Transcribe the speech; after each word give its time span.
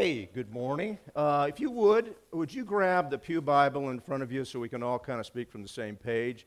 Hey, 0.00 0.30
good 0.32 0.52
morning. 0.52 0.96
Uh, 1.16 1.46
if 1.48 1.58
you 1.58 1.72
would, 1.72 2.14
would 2.30 2.54
you 2.54 2.64
grab 2.64 3.10
the 3.10 3.18
Pew 3.18 3.42
Bible 3.42 3.90
in 3.90 3.98
front 3.98 4.22
of 4.22 4.30
you 4.30 4.44
so 4.44 4.60
we 4.60 4.68
can 4.68 4.80
all 4.80 4.96
kind 4.96 5.18
of 5.18 5.26
speak 5.26 5.50
from 5.50 5.60
the 5.60 5.68
same 5.68 5.96
page? 5.96 6.46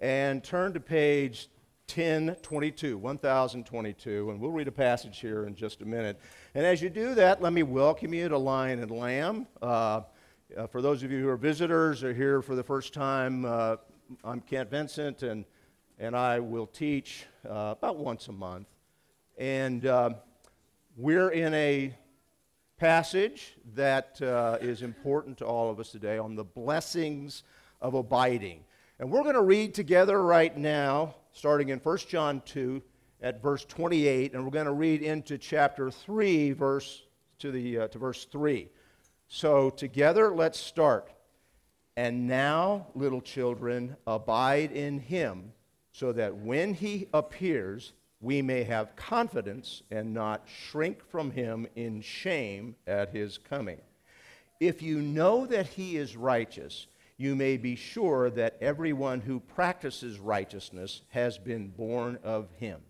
And 0.00 0.44
turn 0.44 0.72
to 0.74 0.78
page 0.78 1.48
1022, 1.92 2.96
1022, 2.96 4.30
and 4.30 4.40
we'll 4.40 4.52
read 4.52 4.68
a 4.68 4.70
passage 4.70 5.18
here 5.18 5.46
in 5.46 5.56
just 5.56 5.82
a 5.82 5.84
minute. 5.84 6.16
And 6.54 6.64
as 6.64 6.80
you 6.80 6.90
do 6.90 7.12
that, 7.16 7.42
let 7.42 7.52
me 7.52 7.64
welcome 7.64 8.14
you 8.14 8.28
to 8.28 8.38
Lion 8.38 8.78
and 8.78 8.92
Lamb. 8.92 9.48
Uh, 9.60 10.02
uh, 10.56 10.68
for 10.68 10.80
those 10.80 11.02
of 11.02 11.10
you 11.10 11.22
who 11.22 11.28
are 11.28 11.36
visitors 11.36 12.04
or 12.04 12.14
here 12.14 12.40
for 12.40 12.54
the 12.54 12.62
first 12.62 12.94
time, 12.94 13.44
uh, 13.44 13.78
I'm 14.22 14.40
Kent 14.42 14.70
Vincent, 14.70 15.24
and, 15.24 15.44
and 15.98 16.14
I 16.14 16.38
will 16.38 16.68
teach 16.68 17.24
uh, 17.50 17.74
about 17.76 17.96
once 17.96 18.28
a 18.28 18.32
month. 18.32 18.68
And 19.38 19.86
uh, 19.86 20.10
we're 20.96 21.30
in 21.30 21.52
a 21.54 21.96
passage 22.82 23.54
that 23.76 24.20
uh, 24.22 24.58
is 24.60 24.82
important 24.82 25.38
to 25.38 25.46
all 25.46 25.70
of 25.70 25.78
us 25.78 25.92
today 25.92 26.18
on 26.18 26.34
the 26.34 26.42
blessings 26.42 27.44
of 27.80 27.94
abiding. 27.94 28.58
And 28.98 29.08
we're 29.08 29.22
going 29.22 29.36
to 29.36 29.42
read 29.42 29.72
together 29.72 30.20
right 30.20 30.56
now, 30.58 31.14
starting 31.32 31.68
in 31.68 31.78
1 31.78 31.98
John 32.08 32.42
2 32.44 32.82
at 33.20 33.40
verse 33.40 33.64
28, 33.66 34.34
and 34.34 34.42
we're 34.42 34.50
going 34.50 34.66
to 34.66 34.72
read 34.72 35.00
into 35.00 35.38
chapter 35.38 35.92
3, 35.92 36.50
verse 36.54 37.04
to, 37.38 37.52
the, 37.52 37.78
uh, 37.78 37.86
to 37.86 38.00
verse 38.00 38.24
3. 38.24 38.68
So, 39.28 39.70
together, 39.70 40.34
let's 40.34 40.58
start. 40.58 41.08
And 41.96 42.26
now, 42.26 42.88
little 42.96 43.20
children, 43.20 43.96
abide 44.08 44.72
in 44.72 44.98
him, 44.98 45.52
so 45.92 46.10
that 46.14 46.34
when 46.34 46.74
he 46.74 47.06
appears, 47.14 47.92
we 48.22 48.40
may 48.40 48.62
have 48.62 48.94
confidence 48.94 49.82
and 49.90 50.14
not 50.14 50.46
shrink 50.46 51.04
from 51.10 51.32
him 51.32 51.66
in 51.74 52.00
shame 52.00 52.76
at 52.86 53.10
his 53.10 53.36
coming. 53.36 53.80
If 54.60 54.80
you 54.80 55.02
know 55.02 55.44
that 55.46 55.66
he 55.66 55.96
is 55.96 56.16
righteous, 56.16 56.86
you 57.16 57.34
may 57.34 57.56
be 57.56 57.74
sure 57.74 58.30
that 58.30 58.56
everyone 58.60 59.20
who 59.20 59.40
practices 59.40 60.20
righteousness 60.20 61.02
has 61.08 61.36
been 61.36 61.68
born 61.68 62.16
of 62.22 62.48
him. 62.52 62.80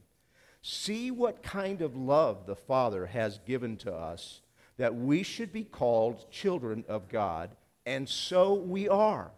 See 0.60 1.10
what 1.10 1.42
kind 1.42 1.80
of 1.80 1.96
love 1.96 2.44
the 2.46 2.54
Father 2.54 3.06
has 3.06 3.40
given 3.46 3.78
to 3.78 3.92
us, 3.92 4.42
that 4.76 4.94
we 4.94 5.22
should 5.22 5.52
be 5.52 5.64
called 5.64 6.30
children 6.30 6.84
of 6.88 7.08
God, 7.08 7.56
and 7.86 8.06
so 8.06 8.52
we 8.52 8.86
are. 8.86 9.30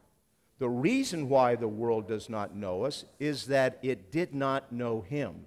The 0.58 0.69
reason 0.69 1.28
why 1.28 1.54
the 1.54 1.69
world 1.69 2.08
does 2.08 2.28
not 2.28 2.54
know 2.54 2.82
us 2.82 3.04
is 3.20 3.47
that 3.47 3.78
it 3.82 4.10
did 4.10 4.34
not 4.34 4.72
know 4.72 5.00
him. 5.00 5.47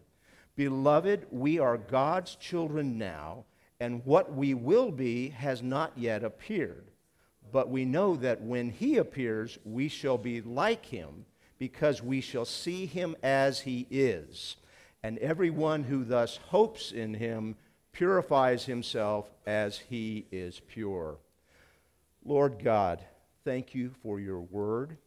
Beloved, 0.58 1.28
we 1.30 1.60
are 1.60 1.78
God's 1.78 2.34
children 2.36 2.98
now, 2.98 3.46
and 3.80 4.04
what 4.06 4.34
we 4.34 4.56
will 4.56 4.92
be 4.92 5.30
has 5.30 5.62
not 5.62 5.94
yet 5.96 6.24
appeared. 6.24 6.88
But 7.52 7.70
we 7.70 7.86
know 7.86 8.16
that 8.16 8.42
when 8.42 8.72
he 8.72 8.98
appears, 8.98 9.60
we 9.64 9.88
shall 9.88 10.18
be 10.18 10.42
like 10.42 10.88
him, 10.88 11.26
because 11.60 12.02
we 12.02 12.22
shall 12.22 12.44
see 12.44 12.88
him 12.88 13.16
as 13.22 13.62
he 13.62 13.86
is. 13.92 14.56
And 15.04 15.20
everyone 15.20 15.84
who 15.84 16.04
thus 16.04 16.38
hopes 16.38 16.92
in 16.92 17.14
him 17.14 17.56
purifies 17.94 18.66
himself 18.66 19.30
as 19.46 19.78
he 19.78 20.26
is 20.32 20.60
pure. 20.68 21.18
Lord 22.26 22.64
God, 22.64 23.00
thank 23.46 23.76
you 23.76 23.92
for 24.02 24.20
your 24.20 24.42
word. 24.42 24.98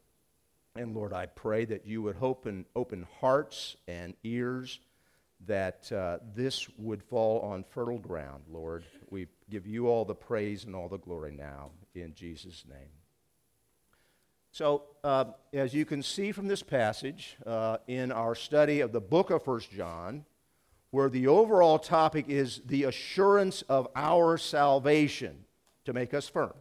And 0.77 0.95
Lord, 0.95 1.13
I 1.13 1.27
pray 1.27 1.65
that 1.65 1.87
you 1.87 2.03
would 2.03 2.17
open, 2.23 2.67
open 2.77 3.07
hearts 3.21 3.77
and 3.89 4.15
ears 4.23 4.79
that 5.47 5.91
uh, 5.93 6.19
this 6.35 6.69
would 6.77 7.03
fall 7.03 7.41
on 7.41 7.65
fertile 7.65 7.99
ground, 7.99 8.45
Lord. 8.51 8.85
We 9.11 9.27
give 9.49 9.67
you 9.67 9.89
all 9.89 10.05
the 10.05 10.15
praise 10.15 10.65
and 10.65 10.75
all 10.77 10.89
the 10.89 10.99
glory 10.99 11.33
now 11.33 11.71
in 11.95 12.15
Jesus' 12.15 12.65
name. 12.69 12.91
So, 14.53 14.83
uh, 15.05 15.27
as 15.53 15.73
you 15.75 15.85
can 15.85 16.03
see 16.03 16.33
from 16.33 16.49
this 16.49 16.63
passage 16.63 17.37
uh, 17.47 17.79
in 17.87 18.11
our 18.11 18.35
study 18.35 18.81
of 18.81 18.91
the 18.93 19.01
book 19.01 19.31
of 19.31 19.45
First 19.45 19.71
John, 19.71 20.25
where 20.91 21.09
the 21.09 21.29
overall 21.29 21.79
topic 21.79 22.25
is 22.29 22.61
the 22.67 22.85
assurance 22.85 23.63
of 23.63 23.87
our 23.95 24.37
salvation 24.37 25.45
to 25.85 25.93
make 25.93 26.13
us 26.13 26.29
firm, 26.29 26.55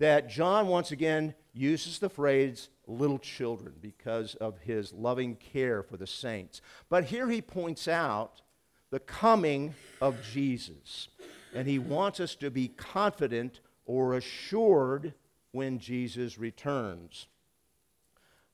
that 0.00 0.28
John 0.28 0.66
once 0.66 0.90
again 0.90 1.34
uses 1.52 1.98
the 1.98 2.08
phrase 2.08 2.68
little 2.86 3.18
children 3.18 3.74
because 3.80 4.34
of 4.36 4.58
his 4.58 4.92
loving 4.92 5.36
care 5.36 5.82
for 5.82 5.96
the 5.96 6.06
saints. 6.06 6.60
But 6.88 7.04
here 7.04 7.28
he 7.28 7.42
points 7.42 7.88
out 7.88 8.40
the 8.90 9.00
coming 9.00 9.74
of 10.00 10.16
Jesus. 10.32 11.08
And 11.54 11.68
he 11.68 11.78
wants 11.78 12.20
us 12.20 12.34
to 12.36 12.50
be 12.50 12.68
confident 12.68 13.60
or 13.84 14.14
assured 14.14 15.14
when 15.52 15.78
Jesus 15.78 16.38
returns. 16.38 17.26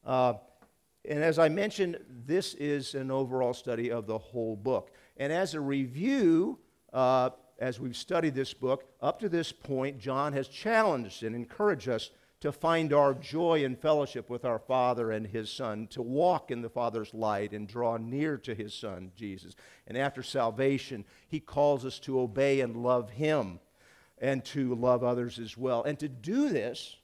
Uh, 0.05 0.35
and 1.05 1.23
as 1.23 1.39
I 1.39 1.49
mentioned, 1.49 1.99
this 2.27 2.55
is 2.55 2.95
an 2.95 3.11
overall 3.11 3.55
study 3.55 3.91
of 3.91 4.07
the 4.07 4.19
whole 4.19 4.57
book. 4.57 4.91
And 5.17 5.33
as 5.33 5.55
a 5.55 5.61
review, 5.61 6.59
uh, 6.93 7.31
as 7.59 7.81
we've 7.81 7.97
studied 7.97 8.35
this 8.35 8.53
book, 8.53 8.85
up 9.01 9.21
to 9.21 9.29
this 9.29 9.53
point, 9.53 9.99
John 9.99 10.33
has 10.33 10.49
challenged 10.49 11.23
and 11.23 11.35
encouraged 11.35 11.89
us 11.89 12.11
to 12.41 12.53
find 12.53 12.93
our 12.93 13.15
joy 13.15 13.65
and 13.65 13.78
fellowship 13.78 14.31
with 14.31 14.44
our 14.44 14.59
Father 14.59 15.10
and 15.10 15.26
His 15.26 15.50
Son, 15.50 15.88
to 15.88 16.03
walk 16.03 16.50
in 16.50 16.62
the 16.62 16.69
Father's 16.69 17.12
light 17.12 17.53
and 17.53 17.66
draw 17.66 17.97
near 17.97 18.38
to 18.38 18.54
His 18.54 18.72
Son, 18.72 19.10
Jesus. 19.16 19.56
And 19.87 19.99
after 19.99 20.22
salvation, 20.22 21.04
He 21.26 21.41
calls 21.41 21.84
us 21.84 21.99
to 22.00 22.21
obey 22.21 22.60
and 22.60 22.76
love 22.76 23.10
Him 23.10 23.59
and 24.19 24.44
to 24.47 24.75
love 24.75 25.03
others 25.03 25.38
as 25.38 25.56
well. 25.56 25.82
And 25.82 25.99
to 25.99 26.09
do 26.09 26.49
this, 26.49 26.97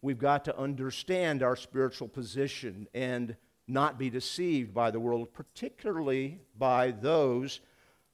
we've 0.00 0.18
got 0.18 0.44
to 0.46 0.58
understand 0.58 1.42
our 1.42 1.56
spiritual 1.56 2.08
position 2.08 2.86
and 2.94 3.36
not 3.66 3.98
be 3.98 4.10
deceived 4.10 4.74
by 4.74 4.90
the 4.90 5.00
world, 5.00 5.32
particularly 5.32 6.40
by 6.56 6.90
those 6.90 7.60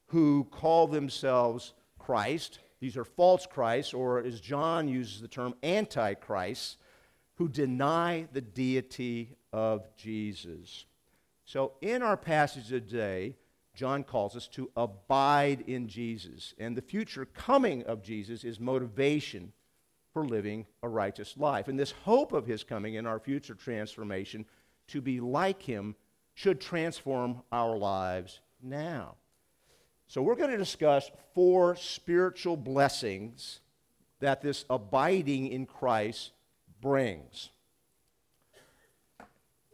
who 0.07 0.45
call 0.51 0.87
themselves 0.87 1.73
Christ 1.97 2.59
these 2.81 2.97
are 2.97 3.05
false 3.05 3.45
Christs, 3.45 3.93
or 3.93 4.19
as 4.19 4.41
John 4.41 4.87
uses 4.87 5.21
the 5.21 5.27
term, 5.27 5.53
antichrists, 5.63 6.77
who 7.35 7.47
deny 7.47 8.27
the 8.33 8.41
deity 8.41 9.37
of 9.53 9.87
Jesus. 9.95 10.85
So, 11.45 11.73
in 11.81 12.01
our 12.01 12.17
passage 12.17 12.67
today, 12.67 13.35
John 13.75 14.03
calls 14.03 14.35
us 14.35 14.47
to 14.49 14.69
abide 14.75 15.63
in 15.67 15.87
Jesus. 15.87 16.53
And 16.57 16.75
the 16.75 16.81
future 16.81 17.25
coming 17.25 17.83
of 17.83 18.01
Jesus 18.01 18.43
is 18.43 18.59
motivation 18.59 19.53
for 20.11 20.25
living 20.25 20.65
a 20.83 20.89
righteous 20.89 21.37
life. 21.37 21.67
And 21.67 21.79
this 21.79 21.91
hope 21.91 22.33
of 22.33 22.45
his 22.45 22.63
coming 22.63 22.95
in 22.95 23.05
our 23.05 23.19
future 23.19 23.55
transformation 23.55 24.45
to 24.87 25.01
be 25.01 25.19
like 25.19 25.61
him 25.61 25.95
should 26.33 26.59
transform 26.59 27.43
our 27.51 27.77
lives 27.77 28.41
now. 28.61 29.15
So, 30.11 30.21
we're 30.21 30.35
going 30.35 30.51
to 30.51 30.57
discuss 30.57 31.09
four 31.33 31.77
spiritual 31.77 32.57
blessings 32.57 33.61
that 34.19 34.41
this 34.41 34.65
abiding 34.69 35.47
in 35.47 35.65
Christ 35.65 36.31
brings. 36.81 37.47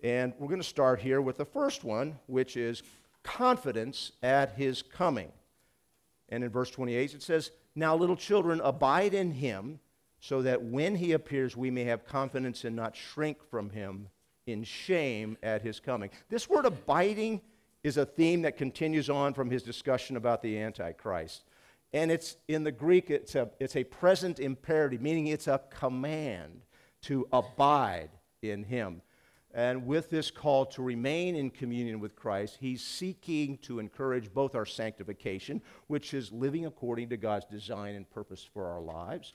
And 0.03 0.33
we're 0.37 0.49
going 0.49 0.61
to 0.61 0.67
start 0.67 0.99
here 0.99 1.21
with 1.21 1.37
the 1.37 1.45
first 1.45 1.83
one, 1.83 2.19
which 2.27 2.55
is 2.55 2.83
confidence 3.23 4.11
at 4.21 4.51
his 4.51 4.83
coming. 4.83 5.31
And 6.29 6.43
in 6.43 6.51
verse 6.51 6.69
28, 6.69 7.15
it 7.15 7.23
says, 7.23 7.49
Now, 7.73 7.95
little 7.95 8.15
children, 8.15 8.61
abide 8.63 9.15
in 9.15 9.31
him, 9.31 9.79
so 10.19 10.43
that 10.43 10.61
when 10.61 10.97
he 10.97 11.13
appears, 11.13 11.57
we 11.57 11.71
may 11.71 11.85
have 11.85 12.05
confidence 12.05 12.63
and 12.63 12.75
not 12.75 12.95
shrink 12.95 13.39
from 13.49 13.71
him 13.71 14.09
in 14.45 14.63
shame 14.63 15.35
at 15.41 15.63
his 15.63 15.79
coming. 15.79 16.11
This 16.29 16.47
word 16.47 16.67
abiding 16.67 17.41
is 17.87 17.97
a 17.97 18.05
theme 18.05 18.43
that 18.43 18.57
continues 18.57 19.09
on 19.09 19.33
from 19.33 19.49
his 19.49 19.63
discussion 19.63 20.17
about 20.17 20.43
the 20.43 20.59
Antichrist. 20.59 21.45
And 21.93 22.11
it's 22.11 22.35
in 22.47 22.63
the 22.63 22.71
Greek, 22.71 23.09
it's 23.09 23.33
a, 23.33 23.49
it's 23.59 23.77
a 23.77 23.85
present 23.85 24.39
imperative, 24.39 25.01
meaning 25.01 25.27
it's 25.27 25.47
a 25.47 25.61
command 25.71 26.61
to 27.03 27.25
abide 27.31 28.09
in 28.41 28.63
him. 28.65 29.01
And 29.53 29.87
with 29.87 30.09
this 30.09 30.29
call 30.29 30.65
to 30.67 30.83
remain 30.83 31.35
in 31.35 31.49
communion 31.49 32.01
with 32.01 32.15
Christ, 32.15 32.57
he's 32.59 32.83
seeking 32.83 33.57
to 33.59 33.79
encourage 33.79 34.33
both 34.33 34.53
our 34.53 34.65
sanctification, 34.65 35.61
which 35.87 36.13
is 36.13 36.31
living 36.31 36.65
according 36.65 37.09
to 37.09 37.17
God's 37.17 37.45
design 37.45 37.95
and 37.95 38.07
purpose 38.09 38.47
for 38.53 38.67
our 38.67 38.81
lives, 38.81 39.33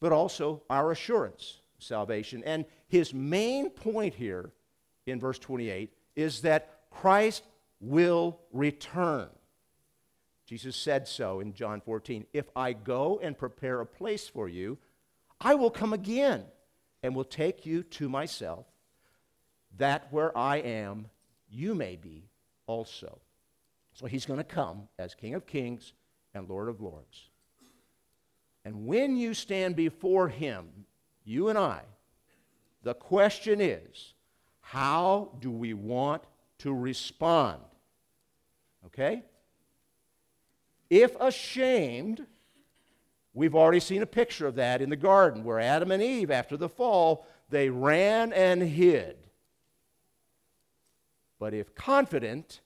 but 0.00 0.10
also 0.10 0.62
our 0.70 0.90
assurance, 0.90 1.60
salvation. 1.78 2.42
And 2.44 2.64
his 2.88 3.12
main 3.12 3.68
point 3.68 4.14
here 4.14 4.52
in 5.06 5.20
verse 5.20 5.38
28 5.38 5.92
is 6.16 6.40
that 6.40 6.80
Christ 6.90 7.44
will 7.80 8.38
return. 8.52 9.28
Jesus 10.46 10.76
said 10.76 11.06
so 11.06 11.40
in 11.40 11.54
John 11.54 11.80
14. 11.80 12.26
If 12.32 12.46
I 12.56 12.72
go 12.72 13.20
and 13.22 13.38
prepare 13.38 13.80
a 13.80 13.86
place 13.86 14.28
for 14.28 14.48
you, 14.48 14.78
I 15.40 15.54
will 15.54 15.70
come 15.70 15.92
again 15.92 16.44
and 17.02 17.14
will 17.14 17.24
take 17.24 17.64
you 17.64 17.82
to 17.84 18.08
myself, 18.08 18.66
that 19.78 20.12
where 20.12 20.36
I 20.36 20.56
am, 20.56 21.06
you 21.48 21.74
may 21.74 21.96
be 21.96 22.28
also. 22.66 23.20
So 23.94 24.06
he's 24.06 24.26
going 24.26 24.38
to 24.38 24.44
come 24.44 24.88
as 24.98 25.14
King 25.14 25.34
of 25.34 25.46
Kings 25.46 25.92
and 26.34 26.48
Lord 26.48 26.68
of 26.68 26.80
Lords. 26.80 27.30
And 28.64 28.86
when 28.86 29.16
you 29.16 29.34
stand 29.34 29.76
before 29.76 30.28
Him, 30.28 30.68
you 31.24 31.48
and 31.48 31.58
I, 31.58 31.82
the 32.82 32.94
question 32.94 33.60
is 33.60 34.14
how 34.60 35.32
do 35.40 35.50
we 35.50 35.74
want 35.74 36.22
to 36.58 36.72
respond? 36.72 37.60
Okay? 38.92 39.22
If 40.88 41.14
ashamed, 41.20 42.26
we've 43.32 43.54
already 43.54 43.80
seen 43.80 44.02
a 44.02 44.06
picture 44.06 44.46
of 44.46 44.56
that 44.56 44.82
in 44.82 44.90
the 44.90 44.96
garden 44.96 45.44
where 45.44 45.60
Adam 45.60 45.90
and 45.90 46.02
Eve, 46.02 46.30
after 46.30 46.56
the 46.56 46.68
fall, 46.68 47.26
they 47.48 47.70
ran 47.70 48.32
and 48.32 48.62
hid. 48.62 49.16
But 51.38 51.54
if 51.54 51.74
confident, 51.74 52.60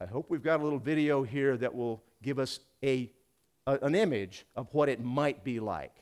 I 0.00 0.06
hope 0.06 0.30
we've 0.30 0.42
got 0.42 0.60
a 0.60 0.64
little 0.64 0.78
video 0.78 1.22
here 1.22 1.56
that 1.58 1.74
will 1.74 2.02
give 2.22 2.38
us 2.38 2.60
a, 2.82 3.10
a 3.66 3.78
an 3.82 3.94
image 3.94 4.46
of 4.56 4.68
what 4.72 4.88
it 4.88 5.02
might 5.02 5.44
be 5.44 5.60
like. 5.60 6.01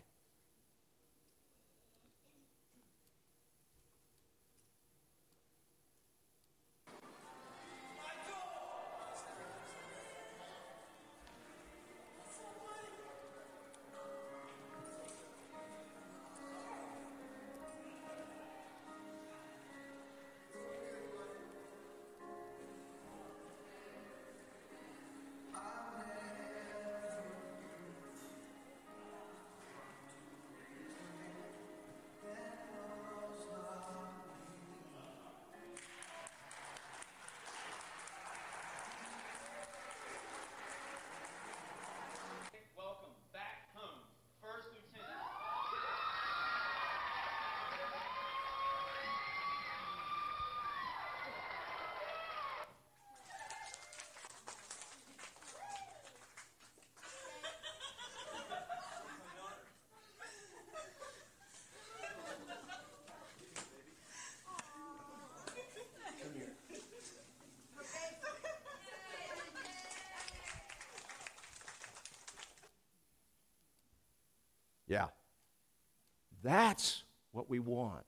That's 76.43 77.05
what 77.33 77.49
we 77.49 77.59
want. 77.59 78.05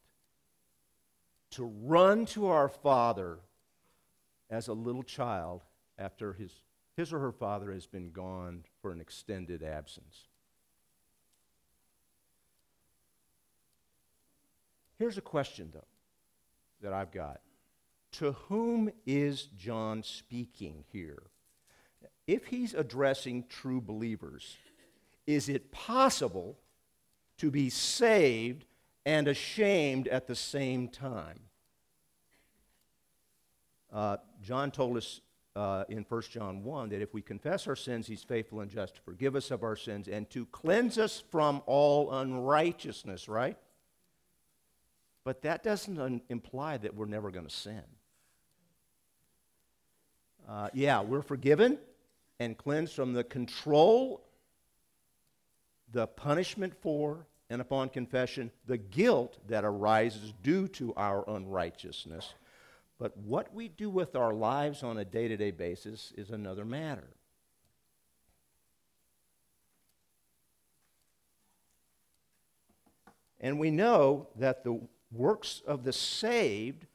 To 1.52 1.64
run 1.64 2.26
to 2.26 2.46
our 2.46 2.68
Father 2.68 3.38
as 4.52 4.68
a 4.68 4.72
little 4.72 5.02
child 5.02 5.62
after 5.98 6.34
his, 6.34 6.52
his 6.96 7.12
or 7.12 7.18
her 7.18 7.32
father 7.32 7.72
has 7.72 7.86
been 7.86 8.10
gone 8.10 8.64
for 8.80 8.92
an 8.92 9.00
extended 9.00 9.62
absence. 9.62 10.28
Here's 14.98 15.18
a 15.18 15.22
question, 15.22 15.70
though, 15.72 15.86
that 16.82 16.92
I've 16.92 17.10
got. 17.10 17.40
To 18.12 18.32
whom 18.32 18.90
is 19.06 19.48
John 19.56 20.02
speaking 20.02 20.84
here? 20.92 21.22
If 22.26 22.46
he's 22.46 22.74
addressing 22.74 23.46
true 23.48 23.80
believers, 23.80 24.56
is 25.26 25.48
it 25.48 25.72
possible 25.72 26.58
to 27.38 27.50
be 27.50 27.70
saved 27.70 28.64
and 29.04 29.28
ashamed 29.28 30.08
at 30.08 30.26
the 30.26 30.34
same 30.34 30.88
time. 30.88 31.40
Uh, 33.92 34.16
John 34.42 34.70
told 34.70 34.96
us 34.96 35.20
uh, 35.54 35.84
in 35.88 36.04
1 36.08 36.22
John 36.30 36.64
1 36.64 36.88
that 36.90 37.02
if 37.02 37.12
we 37.12 37.20
confess 37.20 37.66
our 37.66 37.76
sins, 37.76 38.06
he's 38.06 38.22
faithful 38.22 38.60
and 38.60 38.70
just 38.70 38.96
to 38.96 39.00
forgive 39.02 39.36
us 39.36 39.50
of 39.50 39.62
our 39.62 39.76
sins 39.76 40.08
and 40.08 40.28
to 40.30 40.46
cleanse 40.46 40.98
us 40.98 41.22
from 41.30 41.62
all 41.66 42.10
unrighteousness, 42.12 43.28
right? 43.28 43.58
But 45.24 45.42
that 45.42 45.62
doesn't 45.62 46.22
imply 46.30 46.78
that 46.78 46.94
we're 46.94 47.06
never 47.06 47.30
going 47.30 47.46
to 47.46 47.54
sin. 47.54 47.82
Uh, 50.48 50.68
yeah, 50.72 51.00
we're 51.00 51.22
forgiven 51.22 51.78
and 52.40 52.56
cleansed 52.56 52.94
from 52.94 53.12
the 53.12 53.22
control, 53.22 54.24
the 55.92 56.06
punishment 56.06 56.74
for, 56.80 57.26
and 57.50 57.60
upon 57.60 57.90
confession, 57.90 58.50
the 58.66 58.78
guilt 58.78 59.38
that 59.48 59.64
arises 59.64 60.32
due 60.42 60.66
to 60.68 60.94
our 60.96 61.28
unrighteousness. 61.28 62.34
But 62.98 63.16
what 63.18 63.54
we 63.54 63.68
do 63.68 63.90
with 63.90 64.16
our 64.16 64.32
lives 64.32 64.82
on 64.82 64.98
a 64.98 65.04
day 65.04 65.28
to 65.28 65.36
day 65.36 65.50
basis 65.50 66.12
is 66.16 66.30
another 66.30 66.64
matter. 66.64 67.08
And 73.40 73.58
we 73.58 73.70
know 73.72 74.28
that 74.36 74.62
the 74.62 74.80
works 75.10 75.62
of 75.66 75.82
the 75.82 75.92
saved 75.92 76.86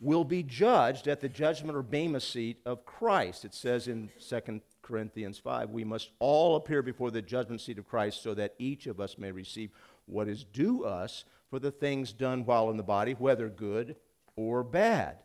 will 0.00 0.24
be 0.24 0.42
judged 0.42 1.06
at 1.08 1.20
the 1.20 1.28
judgment 1.28 1.76
or 1.76 1.82
bema 1.82 2.20
seat 2.20 2.58
of 2.66 2.84
Christ. 2.84 3.44
It 3.44 3.54
says 3.54 3.88
in 3.88 4.10
2 4.28 4.60
Corinthians 4.84 5.38
5, 5.38 5.70
we 5.70 5.82
must 5.82 6.10
all 6.20 6.56
appear 6.56 6.82
before 6.82 7.10
the 7.10 7.22
judgment 7.22 7.60
seat 7.60 7.78
of 7.78 7.88
Christ 7.88 8.22
so 8.22 8.34
that 8.34 8.54
each 8.58 8.86
of 8.86 9.00
us 9.00 9.18
may 9.18 9.32
receive 9.32 9.70
what 10.06 10.28
is 10.28 10.44
due 10.44 10.84
us 10.84 11.24
for 11.50 11.58
the 11.58 11.70
things 11.70 12.12
done 12.12 12.44
while 12.44 12.70
in 12.70 12.76
the 12.76 12.82
body, 12.82 13.12
whether 13.12 13.48
good 13.48 13.96
or 14.36 14.62
bad. 14.62 15.18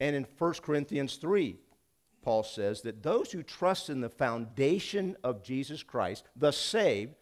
And 0.00 0.14
in 0.16 0.26
1 0.38 0.54
Corinthians 0.54 1.16
3, 1.16 1.56
Paul 2.22 2.42
says 2.42 2.82
that 2.82 3.02
those 3.02 3.30
who 3.30 3.42
trust 3.42 3.90
in 3.90 4.00
the 4.00 4.08
foundation 4.08 5.16
of 5.22 5.42
Jesus 5.42 5.82
Christ, 5.82 6.24
the 6.34 6.50
saved, 6.50 7.14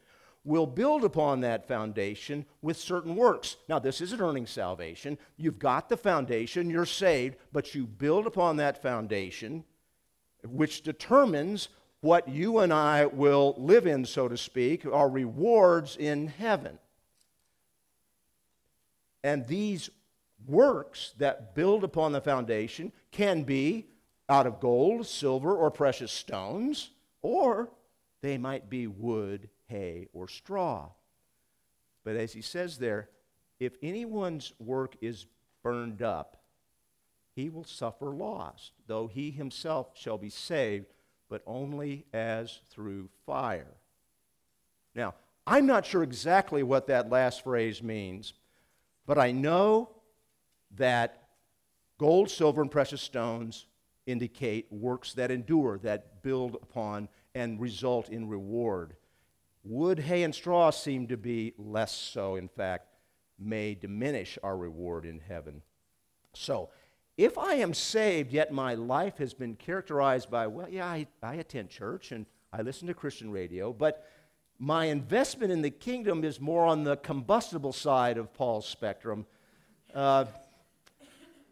will 0.45 0.67
build 0.67 1.05
upon 1.05 1.41
that 1.41 1.69
foundation 1.69 2.45
with 2.63 2.77
certain 2.77 3.15
works. 3.15 3.57
Now, 3.69 3.79
this 3.79 4.01
isn't 4.01 4.21
earning 4.21 4.47
salvation. 4.47 5.19
You've 5.37 5.59
got 5.59 5.89
the 5.89 5.97
foundation, 5.97 6.71
you're 6.71 6.87
saved, 6.87 7.37
but 7.53 7.75
you 7.75 7.87
build 7.87 8.27
upon 8.27 8.57
that 8.57 8.83
foundation, 8.83 9.65
which 10.45 10.83
determines 10.83 11.69
what 12.01 12.29
you 12.29 12.59
and 12.59 12.73
I 12.73 13.07
will 13.07 13.55
live 13.59 13.87
in, 13.87 14.05
so 14.05 14.29
to 14.29 14.37
speak, 14.37 14.85
are 14.85 15.09
rewards 15.09 15.97
in 15.97 16.27
heaven. 16.27 16.79
And 19.23 19.47
these 19.47 19.89
works 20.47 21.15
that 21.19 21.55
build 21.55 21.85
upon 21.85 22.13
the 22.13 22.21
foundation 22.21 22.93
can 23.13 23.45
be 23.45 23.87
out 24.29 24.47
of 24.47 24.61
gold, 24.61 25.07
silver, 25.07 25.55
or 25.55 25.71
precious 25.71 26.11
stones, 26.11 26.91
or 27.21 27.71
they 28.21 28.39
might 28.39 28.69
be 28.69 28.87
wood, 28.87 29.49
hay, 29.67 30.09
or 30.13 30.27
straw. 30.27 30.89
But 32.05 32.17
as 32.17 32.33
he 32.33 32.43
says 32.43 32.79
there, 32.79 33.09
if 33.61 33.77
anyone's 33.83 34.53
work 34.59 34.97
is 35.01 35.27
burned 35.63 36.03
up, 36.03 36.42
he 37.35 37.49
will 37.49 37.65
suffer 37.65 38.07
loss, 38.07 38.73
though 38.87 39.07
he 39.07 39.31
himself 39.31 39.89
shall 39.95 40.19
be 40.19 40.31
saved 40.31 40.87
but 41.33 41.43
only 41.47 42.05
as 42.13 42.61
through 42.69 43.09
fire. 43.25 43.73
Now, 44.95 45.15
I'm 45.47 45.65
not 45.65 45.87
sure 45.87 46.03
exactly 46.03 46.63
what 46.63 46.89
that 46.89 47.09
last 47.09 47.43
phrase 47.43 47.83
means, 47.83 48.35
but 49.07 49.17
I 49.17 49.33
know 49.33 49.89
that 50.77 51.23
gold, 51.97 52.29
silver, 52.29 52.61
and 52.61 52.71
precious 52.71 53.01
stones 53.01 53.65
indicate 54.05 54.67
works 54.71 55.15
that 55.15 55.31
endure, 55.31 55.79
that 55.79 56.23
build 56.23 56.57
upon 56.57 57.09
and 57.35 57.59
result 57.59 58.11
in 58.11 58.29
reward. 58.29 58.95
Wood, 59.65 60.01
hay, 60.01 60.25
and 60.25 60.35
straw 60.35 60.69
seem 60.69 61.07
to 61.07 61.17
be 61.17 61.55
less 61.57 61.97
so, 61.97 62.37
in 62.37 62.49
fact, 62.49 62.89
may 63.39 63.75
diminish 63.75 64.39
our 64.43 64.59
reward 64.59 65.07
in 65.07 65.19
heaven. 65.19 65.63
So, 66.35 66.69
if 67.25 67.39
I 67.39 67.55
am 67.55 67.73
saved, 67.73 68.33
yet 68.33 68.53
my 68.53 68.75
life 68.75 69.19
has 69.19 69.33
been 69.33 69.55
characterized 69.55 70.29
by, 70.29 70.49
well, 70.49 70.69
yeah, 70.69 70.87
I, 70.87 71.07
I 71.23 71.35
attend 71.35 71.71
church 71.71 72.11
and 72.11 72.27
I 72.53 72.63
listen 72.63 72.89
to 72.89 72.95
Christian 72.95 73.31
radio, 73.31 73.73
but 73.73 74.05
my 74.59 74.87
investment 74.87 75.53
in 75.53 75.63
the 75.63 75.71
kingdom 75.71 76.25
is 76.25 76.41
more 76.41 76.67
on 76.67 76.83
the 76.83 76.97
combustible 76.97 77.73
side 77.73 78.19
of 78.19 78.35
Paul's 78.35 78.67
spectrum, 78.67 79.25
uh, 79.95 80.25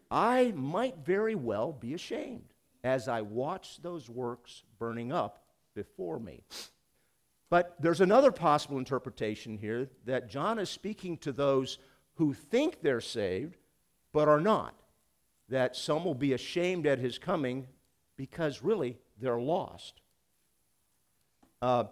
I 0.09 0.51
might 0.57 0.97
very 1.05 1.35
well 1.35 1.71
be 1.71 1.93
ashamed 1.93 2.53
as 2.83 3.07
I 3.07 3.21
watch 3.21 3.81
those 3.81 4.09
works 4.09 4.63
burning 4.77 5.13
up 5.13 5.43
before 5.73 6.19
me. 6.19 6.43
But 7.49 7.75
there's 7.79 8.01
another 8.01 8.33
possible 8.33 8.77
interpretation 8.77 9.57
here 9.57 9.89
that 10.03 10.29
John 10.29 10.59
is 10.59 10.69
speaking 10.69 11.17
to 11.19 11.31
those 11.31 11.77
who 12.15 12.33
think 12.33 12.81
they're 12.81 12.99
saved 12.99 13.55
but 14.11 14.27
are 14.27 14.41
not. 14.41 14.75
That 15.51 15.75
some 15.75 16.03
will 16.03 16.15
be 16.15 16.33
ashamed 16.33 16.87
at 16.87 16.97
his 16.97 17.19
coming 17.19 17.67
because 18.17 18.63
really 18.63 18.97
they're 19.19 19.39
lost. 19.39 20.01
Uh, 21.61 21.83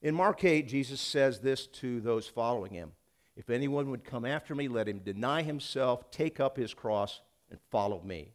in 0.00 0.14
Mark 0.14 0.44
8, 0.44 0.68
Jesus 0.68 1.00
says 1.00 1.40
this 1.40 1.66
to 1.66 2.00
those 2.00 2.28
following 2.28 2.72
him 2.72 2.92
If 3.36 3.50
anyone 3.50 3.90
would 3.90 4.04
come 4.04 4.24
after 4.24 4.54
me, 4.54 4.68
let 4.68 4.88
him 4.88 5.00
deny 5.00 5.42
himself, 5.42 6.10
take 6.12 6.38
up 6.38 6.56
his 6.56 6.72
cross, 6.72 7.20
and 7.50 7.58
follow 7.70 8.00
me. 8.02 8.32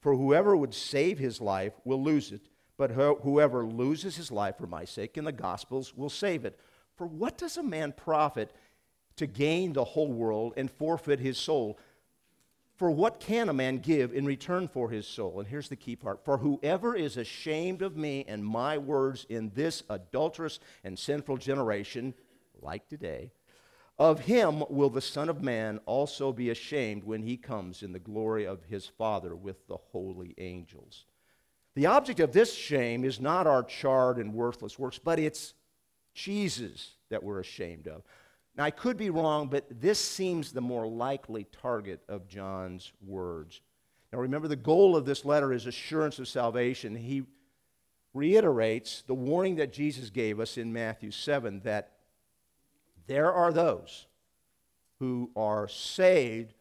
For 0.00 0.14
whoever 0.14 0.54
would 0.54 0.74
save 0.74 1.18
his 1.18 1.40
life 1.40 1.72
will 1.84 2.02
lose 2.02 2.30
it, 2.30 2.42
but 2.76 2.90
whoever 2.90 3.64
loses 3.64 4.16
his 4.16 4.30
life 4.30 4.58
for 4.58 4.66
my 4.66 4.84
sake 4.84 5.16
in 5.16 5.24
the 5.24 5.32
Gospels 5.32 5.96
will 5.96 6.10
save 6.10 6.44
it. 6.44 6.60
For 6.96 7.06
what 7.06 7.38
does 7.38 7.56
a 7.56 7.62
man 7.62 7.92
profit 7.92 8.52
to 9.16 9.26
gain 9.26 9.72
the 9.72 9.84
whole 9.84 10.12
world 10.12 10.52
and 10.58 10.70
forfeit 10.70 11.20
his 11.20 11.38
soul? 11.38 11.78
For 12.76 12.90
what 12.90 13.20
can 13.20 13.48
a 13.48 13.54
man 13.54 13.78
give 13.78 14.12
in 14.12 14.26
return 14.26 14.68
for 14.68 14.90
his 14.90 15.06
soul? 15.06 15.40
And 15.40 15.48
here's 15.48 15.68
the 15.68 15.76
key 15.76 15.96
part 15.96 16.24
For 16.24 16.38
whoever 16.38 16.94
is 16.94 17.16
ashamed 17.16 17.82
of 17.82 17.96
me 17.96 18.24
and 18.28 18.44
my 18.44 18.76
words 18.76 19.26
in 19.28 19.50
this 19.54 19.82
adulterous 19.88 20.60
and 20.84 20.98
sinful 20.98 21.38
generation, 21.38 22.14
like 22.60 22.86
today, 22.88 23.32
of 23.98 24.20
him 24.20 24.62
will 24.68 24.90
the 24.90 25.00
Son 25.00 25.30
of 25.30 25.42
Man 25.42 25.80
also 25.86 26.32
be 26.32 26.50
ashamed 26.50 27.04
when 27.04 27.22
he 27.22 27.38
comes 27.38 27.82
in 27.82 27.92
the 27.92 27.98
glory 27.98 28.46
of 28.46 28.64
his 28.64 28.86
Father 28.86 29.34
with 29.34 29.66
the 29.68 29.78
holy 29.78 30.34
angels. 30.36 31.06
The 31.74 31.86
object 31.86 32.20
of 32.20 32.32
this 32.32 32.54
shame 32.54 33.04
is 33.04 33.20
not 33.20 33.46
our 33.46 33.62
charred 33.62 34.18
and 34.18 34.34
worthless 34.34 34.78
works, 34.78 34.98
but 34.98 35.18
it's 35.18 35.54
Jesus 36.12 36.96
that 37.08 37.22
we're 37.22 37.40
ashamed 37.40 37.86
of. 37.86 38.02
Now, 38.56 38.64
I 38.64 38.70
could 38.70 38.96
be 38.96 39.10
wrong, 39.10 39.48
but 39.48 39.66
this 39.68 39.98
seems 39.98 40.52
the 40.52 40.62
more 40.62 40.86
likely 40.86 41.44
target 41.44 42.00
of 42.08 42.26
John's 42.26 42.90
words. 43.04 43.60
Now, 44.12 44.20
remember, 44.20 44.48
the 44.48 44.56
goal 44.56 44.96
of 44.96 45.04
this 45.04 45.26
letter 45.26 45.52
is 45.52 45.66
assurance 45.66 46.18
of 46.18 46.26
salvation. 46.26 46.94
He 46.94 47.24
reiterates 48.14 49.02
the 49.06 49.14
warning 49.14 49.56
that 49.56 49.74
Jesus 49.74 50.08
gave 50.08 50.40
us 50.40 50.56
in 50.56 50.72
Matthew 50.72 51.10
7 51.10 51.60
that 51.64 51.92
there 53.06 53.30
are 53.30 53.52
those 53.52 54.06
who 55.00 55.30
are 55.36 55.68
saved, 55.68 56.54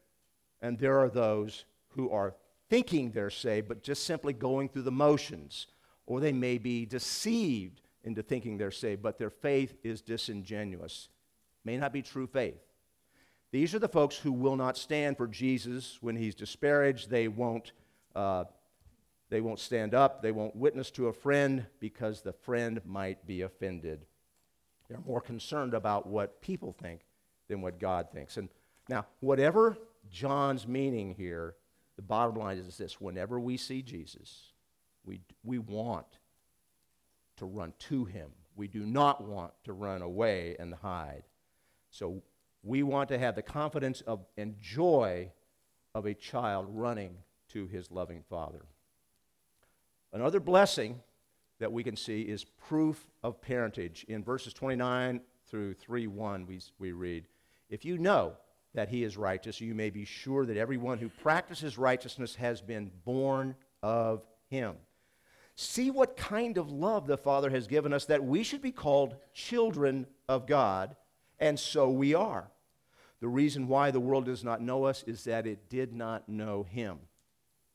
and 0.62 0.78
there 0.78 1.00
are 1.00 1.10
those 1.10 1.64
who 1.90 2.10
are 2.10 2.36
thinking 2.70 3.12
they're 3.12 3.30
saved, 3.30 3.70
but 3.70 3.84
just 3.84 4.04
simply 4.04 4.34
going 4.34 4.68
through 4.68 4.82
the 4.82 4.92
motions. 4.92 5.68
Or 6.08 6.20
they 6.20 6.34
may 6.34 6.58
be 6.58 6.86
deceived 6.86 7.80
into 8.04 8.22
thinking 8.22 8.58
they're 8.58 8.70
saved, 8.70 9.02
but 9.02 9.18
their 9.18 9.30
faith 9.30 9.76
is 9.82 10.02
disingenuous 10.02 11.08
may 11.66 11.78
not 11.78 11.92
be 11.92 12.02
true 12.02 12.28
faith. 12.28 12.62
These 13.52 13.74
are 13.74 13.80
the 13.80 13.88
folks 13.88 14.18
who 14.18 14.32
will 14.32 14.56
not 14.56 14.78
stand 14.78 15.18
for 15.18 15.28
Jesus 15.28 15.98
when 16.02 16.16
he's 16.16 16.36
disparaged. 16.36 17.10
They 17.10 17.28
won't, 17.28 17.72
uh, 18.16 18.46
they 19.30 19.42
won't 19.42 19.60
stand 19.60 19.94
up. 19.94 20.22
They 20.22 20.32
won't 20.32 20.56
witness 20.56 20.92
to 20.92 21.08
a 21.08 21.14
friend 21.14 21.66
because 21.80 22.22
the 22.22 22.34
friend 22.34 22.82
might 22.86 23.26
be 23.26 23.42
offended. 23.42 24.06
They're 24.90 25.00
more 25.06 25.22
concerned 25.22 25.74
about 25.74 26.06
what 26.06 26.42
people 26.42 26.74
think 26.74 27.02
than 27.48 27.62
what 27.62 27.80
God 27.80 28.08
thinks. 28.12 28.38
And 28.38 28.50
now, 28.90 29.06
whatever 29.20 29.78
John's 30.12 30.68
meaning 30.68 31.16
here, 31.16 31.56
the 31.96 32.02
bottom 32.02 32.36
line 32.36 32.58
is 32.58 32.78
this 32.78 33.00
whenever 33.00 33.40
we 33.40 33.58
see 33.58 33.82
Jesus, 33.82 34.52
we, 35.06 35.22
we 35.44 35.60
want 35.60 36.20
to 37.38 37.46
run 37.46 37.74
to 37.80 38.06
him. 38.06 38.32
We 38.56 38.68
do 38.68 38.86
not 38.86 39.24
want 39.24 39.54
to 39.64 39.74
run 39.74 40.02
away 40.02 40.56
and 40.60 40.74
hide. 40.74 41.24
So 41.96 42.22
we 42.62 42.84
want 42.84 43.08
to 43.10 43.18
have 43.18 43.36
the 43.36 43.42
confidence 43.42 44.02
of, 44.02 44.26
and 44.38 44.60
joy 44.60 45.32
of 45.94 46.06
a 46.06 46.14
child 46.14 46.68
running 46.70 47.16
to 47.54 47.68
his 47.68 47.90
loving 47.90 48.22
father. 48.30 48.66
Another 50.12 50.42
blessing 50.42 51.00
that 51.60 51.72
we 51.72 51.86
can 51.86 51.96
see 51.96 52.24
is 52.24 52.44
proof 52.44 53.08
of 53.24 53.40
parentage. 53.40 54.06
In 54.10 54.26
verses 54.26 54.54
29 54.54 55.22
through 55.48 55.76
3 55.76 56.08
1, 56.08 56.46
we, 56.46 56.60
we 56.80 56.92
read, 56.92 57.28
If 57.70 57.86
you 57.86 57.98
know 57.98 58.34
that 58.74 58.90
he 58.90 59.06
is 59.06 59.16
righteous, 59.16 59.62
you 59.62 59.74
may 59.74 59.90
be 59.90 60.04
sure 60.04 60.46
that 60.46 60.58
everyone 60.58 60.98
who 60.98 61.08
practices 61.08 61.78
righteousness 61.78 62.36
has 62.36 62.62
been 62.62 62.92
born 63.06 63.56
of 63.82 64.26
him. 64.50 64.76
See 65.56 65.92
what 65.92 66.18
kind 66.18 66.58
of 66.58 66.70
love 66.70 67.08
the 67.08 67.16
Father 67.16 67.50
has 67.52 67.68
given 67.68 67.94
us 67.94 68.04
that 68.06 68.26
we 68.26 68.44
should 68.44 68.62
be 68.62 68.74
called 68.74 69.16
children 69.34 70.08
of 70.28 70.46
God 70.46 70.98
and 71.40 71.60
so 71.60 71.90
we 71.90 72.14
are. 72.14 72.50
The 73.22 73.28
reason 73.28 73.68
why 73.68 73.92
the 73.92 74.00
world 74.00 74.26
does 74.26 74.44
not 74.44 74.62
know 74.62 74.84
us 74.84 75.04
is 75.08 75.24
that 75.24 75.48
it 75.48 75.70
did 75.70 75.94
not 75.94 76.28
know 76.30 76.64
him. 76.64 77.00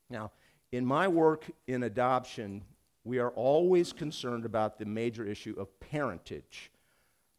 Now, 0.09 0.31
in 0.71 0.85
my 0.85 1.07
work 1.07 1.49
in 1.67 1.83
adoption, 1.83 2.63
we 3.03 3.19
are 3.19 3.31
always 3.31 3.91
concerned 3.91 4.45
about 4.45 4.77
the 4.77 4.85
major 4.85 5.25
issue 5.25 5.55
of 5.57 5.79
parentage. 5.79 6.71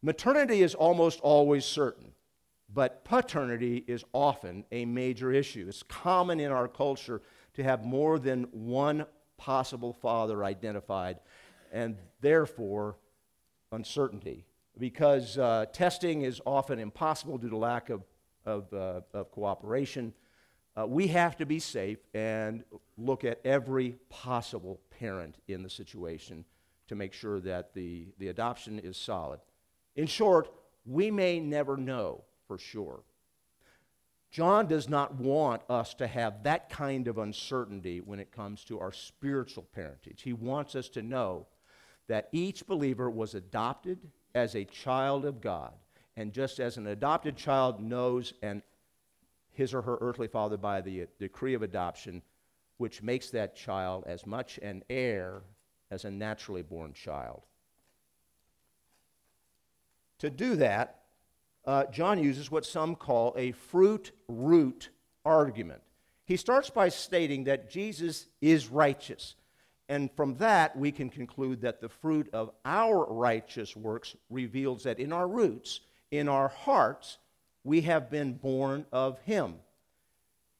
Maternity 0.01 0.61
is 0.61 0.75
almost 0.75 1.21
always 1.21 1.65
certain, 1.65 2.11
but 2.73 3.05
paternity 3.05 3.83
is 3.87 4.03
often 4.11 4.65
a 4.71 4.85
major 4.85 5.31
issue. 5.31 5.65
It's 5.67 5.83
common 5.83 6.39
in 6.39 6.51
our 6.51 6.67
culture 6.67 7.21
to 7.53 7.63
have 7.63 7.85
more 7.85 8.19
than 8.19 8.43
one 8.51 9.05
possible 9.37 9.93
father 9.93 10.43
identified, 10.43 11.19
and 11.71 11.97
therefore 12.19 12.97
uncertainty 13.71 14.45
because 14.79 15.37
uh, 15.37 15.65
testing 15.71 16.23
is 16.23 16.41
often 16.45 16.79
impossible 16.79 17.37
due 17.37 17.49
to 17.49 17.57
lack 17.57 17.89
of, 17.89 18.03
of, 18.45 18.73
uh, 18.73 19.01
of 19.13 19.31
cooperation. 19.31 20.13
Uh, 20.75 20.87
we 20.87 21.07
have 21.07 21.37
to 21.37 21.45
be 21.45 21.59
safe 21.59 21.99
and 22.13 22.63
look 22.97 23.23
at 23.23 23.39
every 23.45 23.95
possible 24.09 24.79
parent 24.89 25.37
in 25.47 25.61
the 25.61 25.69
situation 25.69 26.43
to 26.87 26.95
make 26.95 27.13
sure 27.13 27.39
that 27.39 27.73
the, 27.73 28.07
the 28.17 28.29
adoption 28.29 28.79
is 28.79 28.97
solid. 28.97 29.39
In 29.95 30.07
short, 30.07 30.51
we 30.85 31.11
may 31.11 31.39
never 31.39 31.77
know 31.77 32.23
for 32.47 32.57
sure. 32.57 33.03
John 34.31 34.65
does 34.65 34.89
not 34.89 35.13
want 35.13 35.61
us 35.69 35.93
to 35.95 36.07
have 36.07 36.41
that 36.43 36.67
kind 36.67 37.07
of 37.07 37.19
uncertainty 37.19 38.01
when 38.01 38.19
it 38.19 38.31
comes 38.31 38.63
to 38.63 38.79
our 38.79 38.91
spiritual 38.91 39.67
parentage. 39.75 40.23
He 40.23 40.33
wants 40.33 40.75
us 40.75 40.89
to 40.89 41.03
know 41.03 41.45
that 42.07 42.29
each 42.31 42.65
believer 42.65 43.11
was 43.11 43.35
adopted 43.35 43.99
as 44.35 44.55
a 44.55 44.65
child 44.65 45.25
of 45.25 45.41
God. 45.41 45.73
And 46.15 46.31
just 46.31 46.59
as 46.59 46.77
an 46.77 46.87
adopted 46.87 47.35
child 47.35 47.81
knows 47.81 48.33
and 48.41 48.61
his 49.51 49.73
or 49.73 49.81
her 49.81 49.97
earthly 50.01 50.27
father 50.27 50.57
by 50.57 50.81
the 50.81 51.07
decree 51.19 51.53
of 51.53 51.61
adoption, 51.61 52.21
which 52.77 53.01
makes 53.01 53.29
that 53.29 53.55
child 53.55 54.03
as 54.07 54.25
much 54.25 54.57
an 54.59 54.83
heir 54.89 55.41
as 55.91 56.05
a 56.05 56.11
naturally 56.11 56.63
born 56.63 56.93
child. 56.93 57.41
To 60.19 60.29
do 60.29 60.55
that, 60.55 61.01
uh, 61.65 61.85
John 61.85 62.21
uses 62.21 62.49
what 62.49 62.65
some 62.65 62.95
call 62.95 63.33
a 63.37 63.51
fruit 63.51 64.11
root 64.27 64.89
argument. 65.25 65.81
He 66.25 66.37
starts 66.37 66.69
by 66.69 66.89
stating 66.89 67.43
that 67.45 67.69
Jesus 67.69 68.27
is 68.41 68.69
righteous. 68.69 69.35
And 69.89 70.09
from 70.15 70.35
that, 70.35 70.77
we 70.77 70.91
can 70.91 71.09
conclude 71.09 71.61
that 71.61 71.81
the 71.81 71.89
fruit 71.89 72.29
of 72.33 72.51
our 72.63 73.05
righteous 73.05 73.75
works 73.75 74.15
reveals 74.29 74.83
that 74.83 74.99
in 74.99 75.11
our 75.11 75.27
roots, 75.27 75.81
in 76.11 76.29
our 76.29 76.47
hearts, 76.47 77.17
we 77.63 77.81
have 77.81 78.09
been 78.09 78.33
born 78.33 78.85
of 78.91 79.19
Him. 79.19 79.55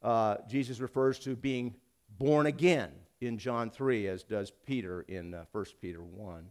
Uh, 0.01 0.37
Jesus 0.49 0.79
refers 0.79 1.19
to 1.19 1.35
being 1.35 1.75
born 2.17 2.45
again 2.45 2.91
in 3.21 3.37
John 3.37 3.69
3, 3.69 4.07
as 4.07 4.23
does 4.23 4.51
Peter 4.65 5.01
in 5.07 5.33
uh, 5.33 5.45
1 5.51 5.65
Peter 5.81 6.01
1. 6.01 6.45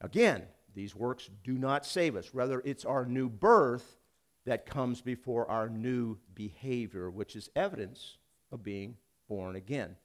Again, 0.00 0.42
these 0.74 0.94
works 0.94 1.30
do 1.44 1.58
not 1.58 1.86
save 1.86 2.16
us. 2.16 2.30
Rather, 2.32 2.60
it's 2.64 2.84
our 2.84 3.04
new 3.04 3.28
birth 3.28 3.98
that 4.46 4.66
comes 4.66 5.00
before 5.00 5.48
our 5.50 5.68
new 5.68 6.18
behavior, 6.34 7.10
which 7.10 7.36
is 7.36 7.50
evidence 7.54 8.18
of 8.50 8.62
being 8.62 8.96
born 9.28 9.56
again. 9.56 9.96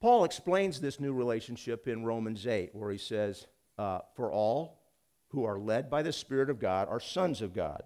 Paul 0.00 0.24
explains 0.24 0.80
this 0.80 1.00
new 1.00 1.12
relationship 1.12 1.88
in 1.88 2.04
Romans 2.04 2.46
8, 2.46 2.70
where 2.72 2.90
he 2.90 2.98
says, 2.98 3.48
uh, 3.78 4.00
For 4.14 4.30
all 4.30 4.80
who 5.28 5.44
are 5.44 5.58
led 5.58 5.90
by 5.90 6.02
the 6.02 6.12
Spirit 6.12 6.50
of 6.50 6.60
God 6.60 6.88
are 6.88 7.00
sons 7.00 7.42
of 7.42 7.52
God. 7.52 7.82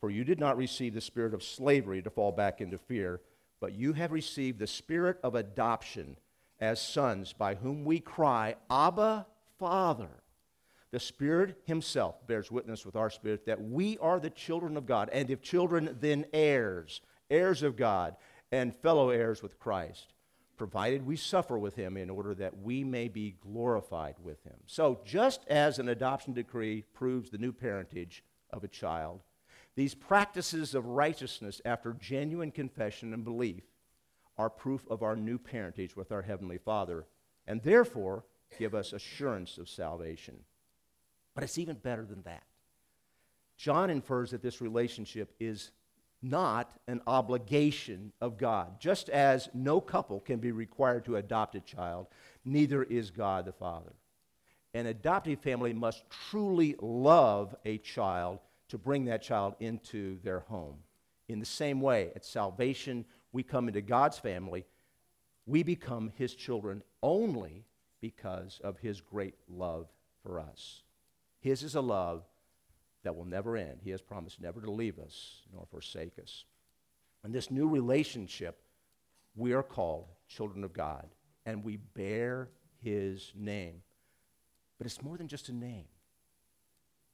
For 0.00 0.10
you 0.10 0.22
did 0.22 0.38
not 0.38 0.56
receive 0.56 0.94
the 0.94 1.00
spirit 1.00 1.34
of 1.34 1.42
slavery 1.42 2.02
to 2.02 2.10
fall 2.10 2.32
back 2.32 2.60
into 2.60 2.78
fear, 2.78 3.20
but 3.60 3.74
you 3.74 3.92
have 3.92 4.12
received 4.12 4.58
the 4.58 4.66
spirit 4.66 5.18
of 5.22 5.34
adoption 5.34 6.16
as 6.60 6.80
sons, 6.80 7.32
by 7.32 7.56
whom 7.56 7.84
we 7.84 8.00
cry, 8.00 8.54
Abba, 8.70 9.26
Father. 9.58 10.22
The 10.92 11.00
Spirit 11.00 11.60
Himself 11.66 12.26
bears 12.26 12.50
witness 12.50 12.86
with 12.86 12.96
our 12.96 13.10
spirit 13.10 13.46
that 13.46 13.60
we 13.60 13.98
are 13.98 14.20
the 14.20 14.30
children 14.30 14.76
of 14.76 14.86
God, 14.86 15.10
and 15.12 15.30
if 15.30 15.42
children, 15.42 15.96
then 16.00 16.26
heirs, 16.32 17.00
heirs 17.30 17.62
of 17.62 17.76
God, 17.76 18.16
and 18.52 18.74
fellow 18.76 19.10
heirs 19.10 19.42
with 19.42 19.58
Christ 19.58 20.14
provided 20.60 21.06
we 21.06 21.16
suffer 21.16 21.58
with 21.58 21.74
him 21.74 21.96
in 21.96 22.10
order 22.10 22.34
that 22.34 22.58
we 22.58 22.84
may 22.84 23.08
be 23.08 23.34
glorified 23.40 24.14
with 24.22 24.44
him. 24.44 24.58
So, 24.66 25.00
just 25.06 25.40
as 25.48 25.78
an 25.78 25.88
adoption 25.88 26.34
decree 26.34 26.84
proves 26.92 27.30
the 27.30 27.38
new 27.38 27.50
parentage 27.50 28.22
of 28.50 28.62
a 28.62 28.68
child, 28.68 29.22
these 29.74 29.94
practices 29.94 30.74
of 30.74 30.84
righteousness 30.84 31.62
after 31.64 31.94
genuine 31.94 32.50
confession 32.50 33.14
and 33.14 33.24
belief 33.24 33.62
are 34.36 34.50
proof 34.50 34.86
of 34.90 35.02
our 35.02 35.16
new 35.16 35.38
parentage 35.38 35.96
with 35.96 36.12
our 36.12 36.20
Heavenly 36.20 36.58
Father, 36.58 37.06
and 37.46 37.62
therefore 37.62 38.24
give 38.58 38.74
us 38.74 38.92
assurance 38.92 39.56
of 39.56 39.66
salvation. 39.66 40.40
But 41.34 41.42
it's 41.42 41.56
even 41.56 41.76
better 41.76 42.04
than 42.04 42.20
that. 42.24 42.42
John 43.56 43.88
infers 43.88 44.32
that 44.32 44.42
this 44.42 44.60
relationship 44.60 45.32
is 45.40 45.70
not 46.22 46.70
an 46.86 47.00
obligation 47.06 48.12
of 48.20 48.36
God. 48.36 48.78
Just 48.78 49.08
as 49.08 49.48
no 49.54 49.80
couple 49.80 50.20
can 50.20 50.38
be 50.38 50.52
required 50.52 51.04
to 51.06 51.16
adopt 51.16 51.54
a 51.54 51.60
child, 51.60 52.06
neither 52.44 52.82
is 52.82 53.10
God 53.10 53.46
the 53.46 53.52
Father. 53.52 53.92
An 54.74 54.86
adoptive 54.86 55.40
family 55.40 55.72
must 55.72 56.04
truly 56.10 56.76
love 56.80 57.54
a 57.64 57.78
child 57.78 58.38
to 58.68 58.78
bring 58.78 59.06
that 59.06 59.22
child 59.22 59.54
into 59.60 60.18
their 60.22 60.40
home. 60.40 60.76
In 61.28 61.40
the 61.40 61.46
same 61.46 61.80
way, 61.80 62.12
at 62.14 62.24
salvation, 62.24 63.04
we 63.32 63.42
come 63.42 63.68
into 63.68 63.80
God's 63.80 64.18
family, 64.18 64.64
we 65.46 65.62
become 65.62 66.12
His 66.16 66.34
children 66.34 66.82
only 67.02 67.64
because 68.00 68.60
of 68.62 68.78
His 68.78 69.00
great 69.00 69.34
love 69.48 69.88
for 70.22 70.38
us. 70.38 70.82
His 71.40 71.62
is 71.62 71.74
a 71.74 71.80
love 71.80 72.24
that 73.02 73.16
will 73.16 73.24
never 73.24 73.56
end. 73.56 73.80
He 73.82 73.90
has 73.90 74.00
promised 74.00 74.40
never 74.40 74.60
to 74.60 74.70
leave 74.70 74.98
us 74.98 75.42
nor 75.52 75.66
forsake 75.70 76.18
us. 76.22 76.44
In 77.24 77.32
this 77.32 77.50
new 77.50 77.68
relationship, 77.68 78.60
we 79.36 79.52
are 79.52 79.62
called 79.62 80.06
children 80.28 80.64
of 80.64 80.72
God, 80.72 81.06
and 81.46 81.64
we 81.64 81.76
bear 81.76 82.48
His 82.82 83.32
name. 83.34 83.82
But 84.78 84.86
it's 84.86 85.02
more 85.02 85.18
than 85.18 85.28
just 85.28 85.48
a 85.48 85.52
name. 85.52 85.84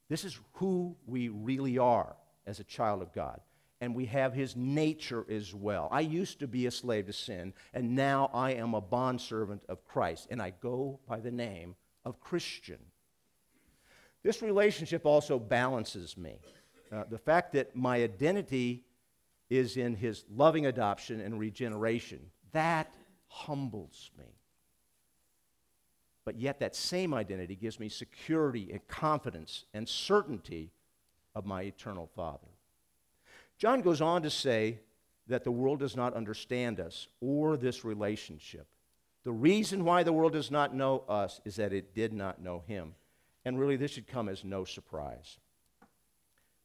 This 0.09 0.25
is 0.25 0.39
who 0.55 0.97
we 1.07 1.29
really 1.29 1.79
are 1.79 2.17
as 2.47 2.61
a 2.61 2.65
child 2.65 3.03
of 3.03 3.13
God. 3.13 3.41
And 3.81 3.95
we 3.95 4.07
have 4.07 4.33
his 4.33 4.57
nature 4.57 5.27
as 5.29 5.55
well. 5.55 5.89
I 5.93 6.01
used 6.01 6.39
to 6.41 6.47
be 6.47 6.65
a 6.67 6.71
slave 6.71 7.07
to 7.07 7.13
sin, 7.13 7.53
and 7.75 7.95
now 7.95 8.31
I 8.33 8.53
am 8.53 8.73
a 8.73 8.81
bondservant 8.81 9.65
of 9.69 9.85
Christ, 9.85 10.29
and 10.31 10.41
I 10.41 10.55
go 10.63 11.01
by 11.07 11.21
the 11.21 11.31
name 11.31 11.75
of 12.05 12.21
Christian. 12.21 12.79
This 14.27 14.43
relationship 14.43 15.07
also 15.07 15.39
balances 15.39 16.17
me. 16.17 16.41
Uh, 16.91 17.05
the 17.09 17.17
fact 17.17 17.53
that 17.53 17.77
my 17.77 18.03
identity 18.03 18.83
is 19.49 19.77
in 19.77 19.95
his 19.95 20.25
loving 20.29 20.67
adoption 20.67 21.21
and 21.21 21.39
regeneration, 21.39 22.19
that 22.51 22.93
humbles 23.29 24.11
me. 24.19 24.25
But 26.25 26.41
yet, 26.41 26.59
that 26.59 26.75
same 26.75 27.15
identity 27.15 27.55
gives 27.55 27.79
me 27.79 27.89
security 27.89 28.69
and 28.73 28.85
confidence 28.89 29.65
and 29.73 29.89
certainty 29.89 30.73
of 31.37 31.47
my 31.47 31.63
eternal 31.63 32.11
Father. 32.17 32.49
John 33.59 33.81
goes 33.81 34.01
on 34.01 34.25
to 34.25 34.31
say 34.31 34.81
that 35.29 35.45
the 35.45 35.53
world 35.53 35.79
does 35.79 35.95
not 35.95 36.15
understand 36.15 36.81
us 36.81 37.07
or 37.21 37.57
this 37.57 37.85
relationship. 37.85 38.67
The 39.23 39.31
reason 39.31 39.85
why 39.85 40.03
the 40.03 40.13
world 40.13 40.33
does 40.33 40.51
not 40.51 40.75
know 40.75 41.05
us 41.09 41.41
is 41.45 41.55
that 41.57 41.73
it 41.73 41.95
did 41.95 42.13
not 42.13 42.43
know 42.43 42.65
him. 42.67 42.97
And 43.47 43.61
really, 43.61 43.77
this 43.77 43.93
should 43.93 44.09
come 44.09 44.29
as 44.29 44.43
no 44.43 44.65
surprise. 44.65 45.39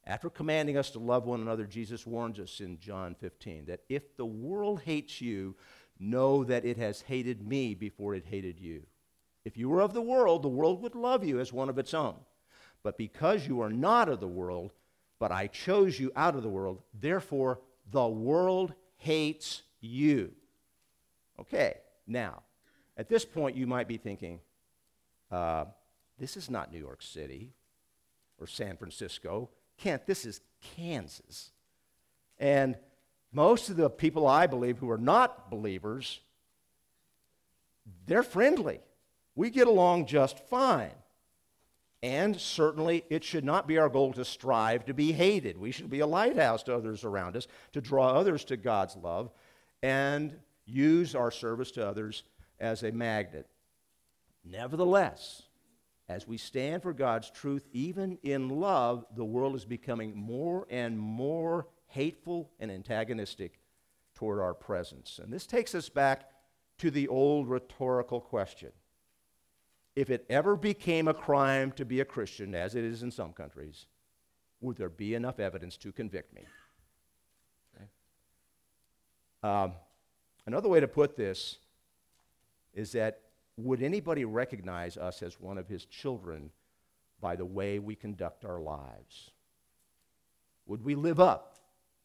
After 0.04 0.28
commanding 0.28 0.76
us 0.76 0.90
to 0.90 0.98
love 0.98 1.26
one 1.26 1.40
another, 1.40 1.64
Jesus 1.64 2.04
warns 2.04 2.40
us 2.40 2.58
in 2.58 2.80
John 2.80 3.14
15 3.14 3.66
that 3.66 3.84
if 3.88 4.16
the 4.16 4.26
world 4.26 4.80
hates 4.80 5.20
you, 5.20 5.54
know 6.00 6.42
that 6.42 6.64
it 6.64 6.76
has 6.78 7.02
hated 7.02 7.46
me 7.46 7.76
before 7.76 8.16
it 8.16 8.24
hated 8.28 8.58
you. 8.58 8.82
If 9.44 9.56
you 9.56 9.68
were 9.68 9.80
of 9.80 9.94
the 9.94 10.02
world, 10.02 10.42
the 10.42 10.48
world 10.48 10.82
would 10.82 10.96
love 10.96 11.24
you 11.24 11.38
as 11.38 11.52
one 11.52 11.68
of 11.68 11.78
its 11.78 11.94
own. 11.94 12.16
But 12.82 12.98
because 12.98 13.46
you 13.46 13.60
are 13.60 13.70
not 13.70 14.08
of 14.08 14.18
the 14.18 14.26
world, 14.26 14.72
but 15.20 15.30
I 15.30 15.46
chose 15.46 16.00
you 16.00 16.10
out 16.16 16.34
of 16.34 16.42
the 16.42 16.48
world, 16.48 16.82
therefore 16.98 17.60
the 17.92 18.08
world 18.08 18.74
hates 18.96 19.62
you. 19.80 20.32
Okay, 21.38 21.76
now, 22.08 22.42
at 22.96 23.08
this 23.08 23.24
point, 23.24 23.56
you 23.56 23.68
might 23.68 23.86
be 23.86 23.98
thinking, 23.98 24.40
uh, 25.30 25.66
this 26.18 26.36
is 26.36 26.50
not 26.50 26.72
New 26.72 26.78
York 26.78 27.02
City 27.02 27.52
or 28.38 28.46
San 28.46 28.76
Francisco. 28.76 29.50
Kent, 29.78 30.06
this 30.06 30.24
is 30.24 30.40
Kansas. 30.76 31.50
And 32.38 32.76
most 33.32 33.70
of 33.70 33.76
the 33.76 33.88
people 33.88 34.26
I 34.26 34.46
believe 34.46 34.78
who 34.78 34.90
are 34.90 34.98
not 34.98 35.50
believers, 35.50 36.20
they're 38.06 38.22
friendly. 38.22 38.80
We 39.34 39.50
get 39.50 39.66
along 39.66 40.06
just 40.06 40.38
fine. 40.48 40.92
And 42.02 42.38
certainly, 42.38 43.04
it 43.10 43.22
should 43.22 43.44
not 43.44 43.68
be 43.68 43.78
our 43.78 43.88
goal 43.88 44.12
to 44.14 44.24
strive 44.24 44.84
to 44.86 44.94
be 44.94 45.12
hated. 45.12 45.56
We 45.56 45.70
should 45.70 45.88
be 45.88 46.00
a 46.00 46.06
lighthouse 46.06 46.64
to 46.64 46.74
others 46.74 47.04
around 47.04 47.36
us, 47.36 47.46
to 47.72 47.80
draw 47.80 48.08
others 48.08 48.44
to 48.46 48.56
God's 48.56 48.96
love, 48.96 49.30
and 49.82 50.34
use 50.66 51.14
our 51.14 51.30
service 51.30 51.70
to 51.72 51.86
others 51.86 52.24
as 52.58 52.82
a 52.82 52.90
magnet. 52.90 53.46
Nevertheless, 54.44 55.42
as 56.12 56.28
we 56.28 56.36
stand 56.36 56.82
for 56.82 56.92
God's 56.92 57.30
truth, 57.30 57.66
even 57.72 58.18
in 58.22 58.50
love, 58.50 59.06
the 59.16 59.24
world 59.24 59.56
is 59.56 59.64
becoming 59.64 60.14
more 60.14 60.66
and 60.68 60.98
more 60.98 61.68
hateful 61.86 62.50
and 62.60 62.70
antagonistic 62.70 63.58
toward 64.14 64.38
our 64.38 64.52
presence. 64.52 65.18
And 65.22 65.32
this 65.32 65.46
takes 65.46 65.74
us 65.74 65.88
back 65.88 66.28
to 66.78 66.90
the 66.90 67.08
old 67.08 67.48
rhetorical 67.48 68.20
question 68.20 68.72
If 69.96 70.10
it 70.10 70.26
ever 70.28 70.54
became 70.54 71.08
a 71.08 71.14
crime 71.14 71.72
to 71.72 71.84
be 71.86 72.00
a 72.00 72.04
Christian, 72.04 72.54
as 72.54 72.74
it 72.74 72.84
is 72.84 73.02
in 73.02 73.10
some 73.10 73.32
countries, 73.32 73.86
would 74.60 74.76
there 74.76 74.90
be 74.90 75.14
enough 75.14 75.40
evidence 75.40 75.78
to 75.78 75.92
convict 75.92 76.34
me? 76.34 76.44
Okay. 77.74 77.86
Um, 79.42 79.72
another 80.46 80.68
way 80.68 80.80
to 80.80 80.88
put 80.88 81.16
this 81.16 81.56
is 82.74 82.92
that 82.92 83.22
would 83.56 83.82
anybody 83.82 84.24
recognize 84.24 84.96
us 84.96 85.22
as 85.22 85.40
one 85.40 85.58
of 85.58 85.68
his 85.68 85.84
children 85.84 86.50
by 87.20 87.36
the 87.36 87.44
way 87.44 87.78
we 87.78 87.94
conduct 87.94 88.44
our 88.44 88.60
lives? 88.60 89.30
Would 90.66 90.84
we 90.84 90.94
live 90.94 91.20
up 91.20 91.56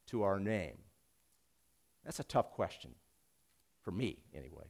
to 0.08 0.24
our 0.24 0.40
name? 0.40 0.78
That's 2.04 2.20
a 2.20 2.24
tough 2.24 2.52
question, 2.52 2.92
for 3.82 3.92
me 3.92 4.18
anyway. 4.34 4.66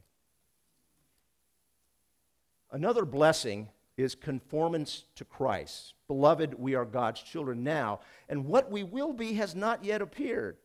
Another 2.70 3.04
blessing 3.04 3.68
is 3.96 4.14
conformance 4.14 5.04
to 5.16 5.24
Christ. 5.24 5.94
Beloved, 6.06 6.54
we 6.54 6.74
are 6.74 6.84
God's 6.84 7.22
children 7.22 7.64
now, 7.64 8.00
and 8.28 8.44
what 8.44 8.70
we 8.70 8.82
will 8.82 9.12
be 9.12 9.34
has 9.34 9.54
not 9.54 9.84
yet 9.84 10.02
appeared. 10.02 10.56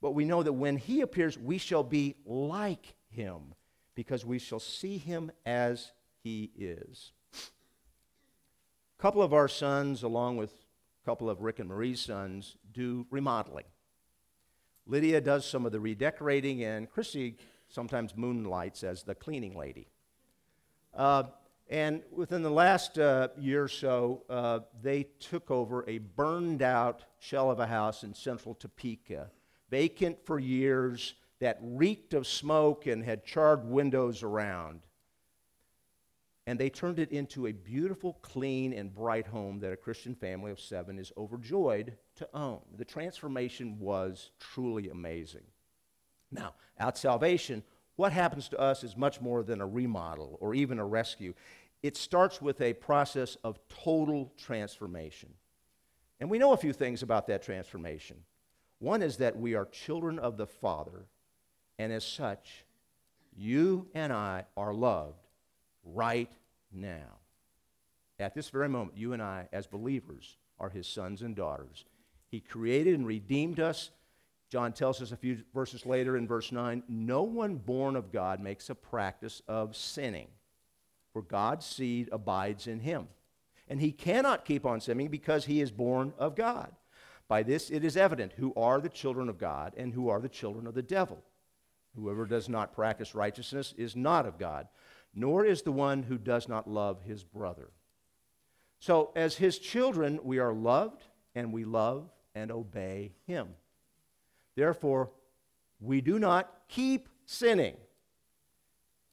But 0.00 0.12
we 0.12 0.24
know 0.24 0.42
that 0.42 0.52
when 0.52 0.76
he 0.76 1.00
appears, 1.00 1.36
we 1.36 1.58
shall 1.58 1.82
be 1.82 2.14
like 2.24 2.94
him 3.10 3.54
because 3.98 4.24
we 4.24 4.38
shall 4.38 4.60
see 4.60 4.96
him 4.96 5.28
as 5.44 5.90
he 6.22 6.52
is. 6.56 7.10
A 7.34 9.02
couple 9.02 9.20
of 9.20 9.34
our 9.34 9.48
sons, 9.48 10.04
along 10.04 10.36
with 10.36 10.52
a 10.52 11.04
couple 11.04 11.28
of 11.28 11.40
Rick 11.40 11.58
and 11.58 11.68
Marie's 11.68 12.02
sons, 12.02 12.54
do 12.72 13.08
remodeling. 13.10 13.64
Lydia 14.86 15.20
does 15.20 15.44
some 15.44 15.66
of 15.66 15.72
the 15.72 15.80
redecorating, 15.80 16.62
and 16.62 16.88
Chrissy 16.88 17.38
sometimes 17.68 18.16
moonlights 18.16 18.84
as 18.84 19.02
the 19.02 19.16
cleaning 19.16 19.56
lady. 19.56 19.88
Uh, 20.94 21.24
and 21.68 22.02
within 22.12 22.42
the 22.42 22.50
last 22.50 23.00
uh, 23.00 23.30
year 23.36 23.64
or 23.64 23.68
so, 23.68 24.22
uh, 24.30 24.60
they 24.80 25.08
took 25.18 25.50
over 25.50 25.84
a 25.88 25.98
burned 25.98 26.62
out 26.62 27.02
shell 27.18 27.50
of 27.50 27.58
a 27.58 27.66
house 27.66 28.04
in 28.04 28.14
central 28.14 28.54
Topeka, 28.54 29.28
vacant 29.68 30.24
for 30.24 30.38
years, 30.38 31.14
that 31.40 31.58
reeked 31.62 32.14
of 32.14 32.26
smoke 32.26 32.86
and 32.86 33.04
had 33.04 33.24
charred 33.24 33.64
windows 33.64 34.22
around. 34.22 34.80
And 36.46 36.58
they 36.58 36.70
turned 36.70 36.98
it 36.98 37.12
into 37.12 37.46
a 37.46 37.52
beautiful, 37.52 38.14
clean, 38.22 38.72
and 38.72 38.94
bright 38.94 39.26
home 39.26 39.60
that 39.60 39.72
a 39.72 39.76
Christian 39.76 40.14
family 40.14 40.50
of 40.50 40.58
seven 40.58 40.98
is 40.98 41.12
overjoyed 41.16 41.96
to 42.16 42.28
own. 42.32 42.60
The 42.76 42.86
transformation 42.86 43.78
was 43.78 44.30
truly 44.40 44.88
amazing. 44.88 45.44
Now, 46.32 46.54
at 46.78 46.96
salvation, 46.96 47.62
what 47.96 48.12
happens 48.12 48.48
to 48.48 48.58
us 48.58 48.82
is 48.82 48.96
much 48.96 49.20
more 49.20 49.42
than 49.42 49.60
a 49.60 49.66
remodel 49.66 50.38
or 50.40 50.54
even 50.54 50.78
a 50.78 50.86
rescue. 50.86 51.34
It 51.82 51.96
starts 51.96 52.40
with 52.40 52.60
a 52.60 52.72
process 52.72 53.36
of 53.44 53.60
total 53.68 54.32
transformation. 54.38 55.34
And 56.20 56.30
we 56.30 56.38
know 56.38 56.52
a 56.52 56.56
few 56.56 56.72
things 56.72 57.02
about 57.02 57.26
that 57.28 57.42
transformation. 57.42 58.16
One 58.78 59.02
is 59.02 59.18
that 59.18 59.38
we 59.38 59.54
are 59.54 59.66
children 59.66 60.18
of 60.18 60.36
the 60.36 60.46
Father 60.46 61.06
and 61.78 61.92
as 61.92 62.04
such, 62.04 62.64
you 63.36 63.88
and 63.94 64.12
I 64.12 64.44
are 64.56 64.74
loved 64.74 65.26
right 65.84 66.32
now. 66.72 67.18
At 68.18 68.34
this 68.34 68.50
very 68.50 68.68
moment, 68.68 68.96
you 68.96 69.12
and 69.12 69.22
I, 69.22 69.48
as 69.52 69.66
believers, 69.66 70.36
are 70.58 70.70
his 70.70 70.88
sons 70.88 71.22
and 71.22 71.36
daughters. 71.36 71.84
He 72.30 72.40
created 72.40 72.94
and 72.94 73.06
redeemed 73.06 73.60
us 73.60 73.90
John 74.50 74.72
tells 74.72 75.02
us 75.02 75.12
a 75.12 75.16
few 75.16 75.38
verses 75.54 75.84
later 75.84 76.16
in 76.16 76.26
verse 76.26 76.52
9 76.52 76.82
no 76.88 77.22
one 77.22 77.56
born 77.56 77.96
of 77.96 78.10
God 78.10 78.40
makes 78.40 78.70
a 78.70 78.74
practice 78.74 79.42
of 79.46 79.76
sinning, 79.76 80.28
for 81.12 81.22
God's 81.22 81.66
seed 81.66 82.08
abides 82.12 82.66
in 82.66 82.80
him. 82.80 83.08
And 83.68 83.80
he 83.80 83.92
cannot 83.92 84.46
keep 84.46 84.64
on 84.64 84.80
sinning 84.80 85.08
because 85.08 85.44
he 85.44 85.60
is 85.60 85.70
born 85.70 86.14
of 86.18 86.34
God. 86.34 86.72
By 87.28 87.42
this 87.42 87.68
it 87.68 87.84
is 87.84 87.98
evident 87.98 88.32
who 88.36 88.54
are 88.54 88.80
the 88.80 88.88
children 88.88 89.28
of 89.28 89.36
God 89.36 89.74
and 89.76 89.92
who 89.92 90.08
are 90.08 90.20
the 90.20 90.30
children 90.30 90.66
of 90.66 90.74
the 90.74 90.82
devil. 90.82 91.22
Whoever 91.96 92.26
does 92.26 92.48
not 92.48 92.74
practice 92.74 93.14
righteousness 93.14 93.74
is 93.76 93.96
not 93.96 94.26
of 94.26 94.38
God, 94.38 94.68
nor 95.14 95.44
is 95.44 95.62
the 95.62 95.72
one 95.72 96.02
who 96.02 96.18
does 96.18 96.48
not 96.48 96.68
love 96.68 97.02
his 97.02 97.24
brother. 97.24 97.70
So, 98.80 99.10
as 99.16 99.36
his 99.36 99.58
children, 99.58 100.20
we 100.22 100.38
are 100.38 100.52
loved 100.52 101.02
and 101.34 101.52
we 101.52 101.64
love 101.64 102.08
and 102.34 102.52
obey 102.52 103.12
him. 103.26 103.48
Therefore, 104.54 105.10
we 105.80 106.00
do 106.00 106.18
not 106.18 106.52
keep 106.68 107.08
sinning. 107.26 107.76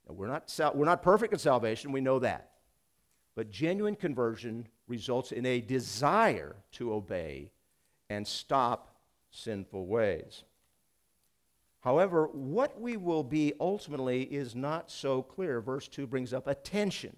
Now, 0.07 0.13
we're, 0.13 0.27
not, 0.27 0.75
we're 0.75 0.85
not 0.85 1.01
perfect 1.01 1.33
in 1.33 1.39
salvation, 1.39 1.91
we 1.91 2.01
know 2.01 2.19
that. 2.19 2.51
But 3.35 3.51
genuine 3.51 3.95
conversion 3.95 4.67
results 4.87 5.31
in 5.31 5.45
a 5.45 5.61
desire 5.61 6.55
to 6.73 6.93
obey 6.93 7.51
and 8.09 8.25
stop 8.25 8.95
sinful 9.31 9.87
ways. 9.87 10.43
However, 11.85 12.29
what 12.33 12.81
we 12.81 12.97
will 12.97 13.23
be 13.23 13.53
ultimately 13.59 14.23
is 14.23 14.55
not 14.55 14.89
so 14.89 15.21
clear. 15.21 15.61
Verse 15.61 15.87
2 15.87 16.07
brings 16.07 16.33
up 16.33 16.47
a 16.47 16.55
tension 16.55 17.15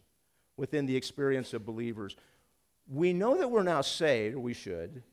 within 0.57 0.85
the 0.85 0.95
experience 0.95 1.53
of 1.53 1.65
believers. 1.65 2.17
We 2.85 3.13
know 3.13 3.37
that 3.37 3.49
we're 3.49 3.63
now 3.63 3.79
saved, 3.79 4.35
or 4.35 4.41
we 4.41 4.53
should, 4.53 5.03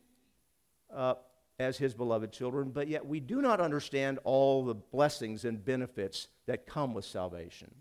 uh, 0.93 1.15
as 1.61 1.79
his 1.79 1.95
beloved 1.95 2.33
children, 2.33 2.71
but 2.71 2.89
yet 2.89 3.07
we 3.07 3.21
do 3.21 3.41
not 3.41 3.61
understand 3.61 4.19
all 4.25 4.65
the 4.65 4.75
blessings 4.75 5.45
and 5.45 5.65
benefits 5.65 6.27
that 6.47 6.67
come 6.67 6.93
with 6.93 7.05
salvation. 7.05 7.73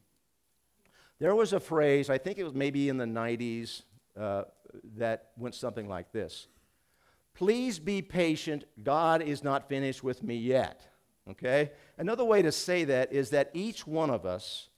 There 1.17 1.33
was 1.33 1.53
a 1.53 1.59
phrase, 1.59 2.07
I 2.07 2.19
think 2.19 2.38
it 2.38 2.43
was 2.43 2.53
maybe 2.53 2.88
in 2.88 2.97
the 2.97 3.05
90s, 3.05 3.81
uh, 4.15 4.43
that 4.97 5.31
went 5.38 5.55
something 5.55 5.89
like 5.89 6.12
this 6.12 6.47
Please 7.33 7.79
be 7.79 8.03
patient, 8.03 8.65
God 8.83 9.23
is 9.23 9.43
not 9.43 9.67
finished 9.67 10.03
with 10.03 10.21
me 10.21 10.38
yet. 10.38 10.88
Okay? 11.29 11.71
Another 11.97 12.25
way 12.25 12.41
to 12.41 12.51
say 12.51 12.83
that 12.86 13.13
is 13.13 13.29
that 13.29 13.49
each 13.53 13.88
one 13.88 14.09
of 14.09 14.25
us 14.25 14.69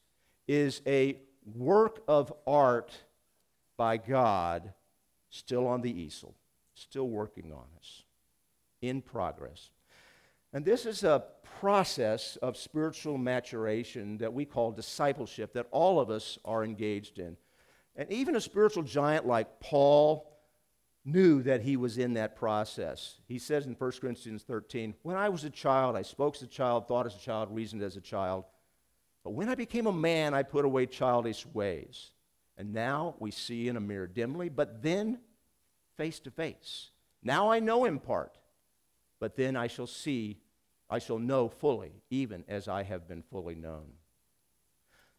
is 0.47 0.81
a 0.85 1.17
work 1.55 2.03
of 2.07 2.33
art 2.45 2.91
by 3.77 3.97
God 3.97 4.73
still 5.29 5.67
on 5.67 5.81
the 5.81 5.91
easel, 5.91 6.35
still 6.75 7.09
working 7.09 7.51
on 7.51 7.65
us, 7.77 8.03
in 8.81 9.01
progress. 9.01 9.69
And 10.53 10.63
this 10.63 10.85
is 10.85 11.03
a 11.03 11.23
process 11.59 12.37
of 12.37 12.55
spiritual 12.55 13.17
maturation 13.17 14.17
that 14.19 14.33
we 14.33 14.45
call 14.45 14.71
discipleship 14.71 15.53
that 15.53 15.67
all 15.71 15.99
of 15.99 16.09
us 16.09 16.37
are 16.45 16.63
engaged 16.63 17.19
in. 17.19 17.35
And 17.95 18.11
even 18.11 18.35
a 18.35 18.41
spiritual 18.41 18.83
giant 18.83 19.25
like 19.25 19.59
Paul 19.59 20.31
knew 21.05 21.43
that 21.43 21.61
he 21.61 21.77
was 21.77 21.97
in 21.99 22.15
that 22.15 22.35
process. 22.35 23.15
He 23.27 23.37
says 23.37 23.67
in 23.67 23.73
1 23.73 23.91
Corinthians 24.01 24.43
13, 24.43 24.95
When 25.03 25.15
I 25.15 25.29
was 25.29 25.43
a 25.43 25.49
child, 25.49 25.95
I 25.95 26.01
spoke 26.01 26.35
as 26.35 26.41
a 26.41 26.47
child, 26.47 26.87
thought 26.87 27.05
as 27.05 27.15
a 27.15 27.19
child, 27.19 27.49
reasoned 27.51 27.83
as 27.83 27.95
a 27.95 28.01
child. 28.01 28.45
But 29.23 29.31
when 29.31 29.47
I 29.47 29.55
became 29.55 29.85
a 29.85 29.93
man, 29.93 30.33
I 30.33 30.43
put 30.43 30.65
away 30.65 30.87
childish 30.87 31.45
ways. 31.47 32.11
And 32.57 32.73
now 32.73 33.15
we 33.19 33.31
see 33.31 33.67
in 33.67 33.77
a 33.77 33.81
mirror 33.81 34.07
dimly, 34.07 34.49
but 34.49 34.81
then 34.81 35.19
face 35.95 36.19
to 36.21 36.31
face. 36.31 36.89
Now 37.21 37.51
I 37.51 37.59
know 37.59 37.85
in 37.85 37.99
part, 37.99 38.37
but 39.19 39.35
then 39.35 39.55
I 39.55 39.67
shall 39.67 39.87
see, 39.87 40.39
I 40.89 40.99
shall 40.99 41.19
know 41.19 41.49
fully, 41.49 42.03
even 42.09 42.43
as 42.47 42.67
I 42.67 42.83
have 42.83 43.07
been 43.07 43.23
fully 43.23 43.55
known. 43.55 43.93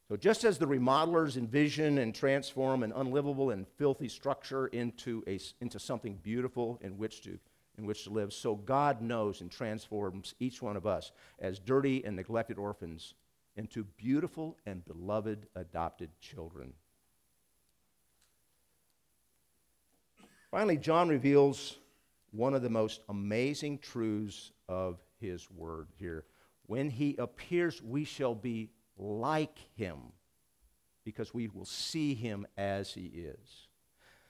So, 0.09 0.16
just 0.16 0.45
as 0.45 0.57
the 0.57 0.66
remodelers 0.66 1.37
envision 1.37 1.99
and 1.99 2.14
transform 2.14 2.85
an 2.85 2.92
unlivable 2.95 3.51
and 3.51 3.66
filthy 3.77 4.09
structure 4.09 4.69
into, 4.69 5.25
a, 5.27 5.40
into 5.61 5.81
something 5.81 6.21
beautiful 6.23 6.79
in 6.81 6.97
which, 6.97 7.23
to, 7.23 7.38
in 7.77 7.87
which 7.87 8.05
to 8.05 8.11
live, 8.11 8.33
so 8.33 8.55
God 8.55 9.03
knows 9.03 9.40
and 9.40 9.51
transforms 9.51 10.35
each 10.38 10.62
one 10.62 10.77
of 10.77 10.87
us 10.87 11.11
as 11.40 11.59
dirty 11.59 12.05
and 12.05 12.14
neglected 12.14 12.57
orphans 12.57 13.14
into 13.57 13.83
beautiful 13.97 14.57
and 14.64 14.85
beloved 14.85 15.49
adopted 15.57 16.11
children. 16.21 16.73
Finally, 20.53 20.77
John 20.77 21.09
reveals 21.09 21.79
one 22.31 22.55
of 22.55 22.62
the 22.62 22.71
most 22.71 23.01
amazing 23.09 23.79
truths 23.79 24.53
of 24.69 25.01
his 25.21 25.51
word 25.51 25.88
here. 25.99 26.25
When 26.66 26.90
he 26.90 27.16
appears, 27.16 27.83
we 27.83 28.05
shall 28.05 28.35
be 28.35 28.71
like 28.96 29.59
him 29.76 29.98
because 31.04 31.32
we 31.32 31.48
will 31.48 31.64
see 31.64 32.14
him 32.14 32.46
as 32.56 32.92
he 32.92 33.06
is. 33.06 33.68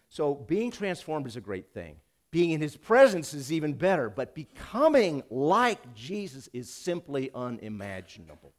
So, 0.08 0.34
being 0.34 0.70
transformed 0.70 1.26
is 1.26 1.36
a 1.36 1.40
great 1.40 1.72
thing. 1.72 1.96
Being 2.30 2.50
in 2.50 2.60
his 2.60 2.76
presence 2.76 3.32
is 3.34 3.50
even 3.50 3.72
better, 3.72 4.10
but 4.10 4.34
becoming 4.34 5.22
like 5.30 5.94
Jesus 5.94 6.48
is 6.52 6.68
simply 6.68 7.30
unimaginable. 7.34 8.52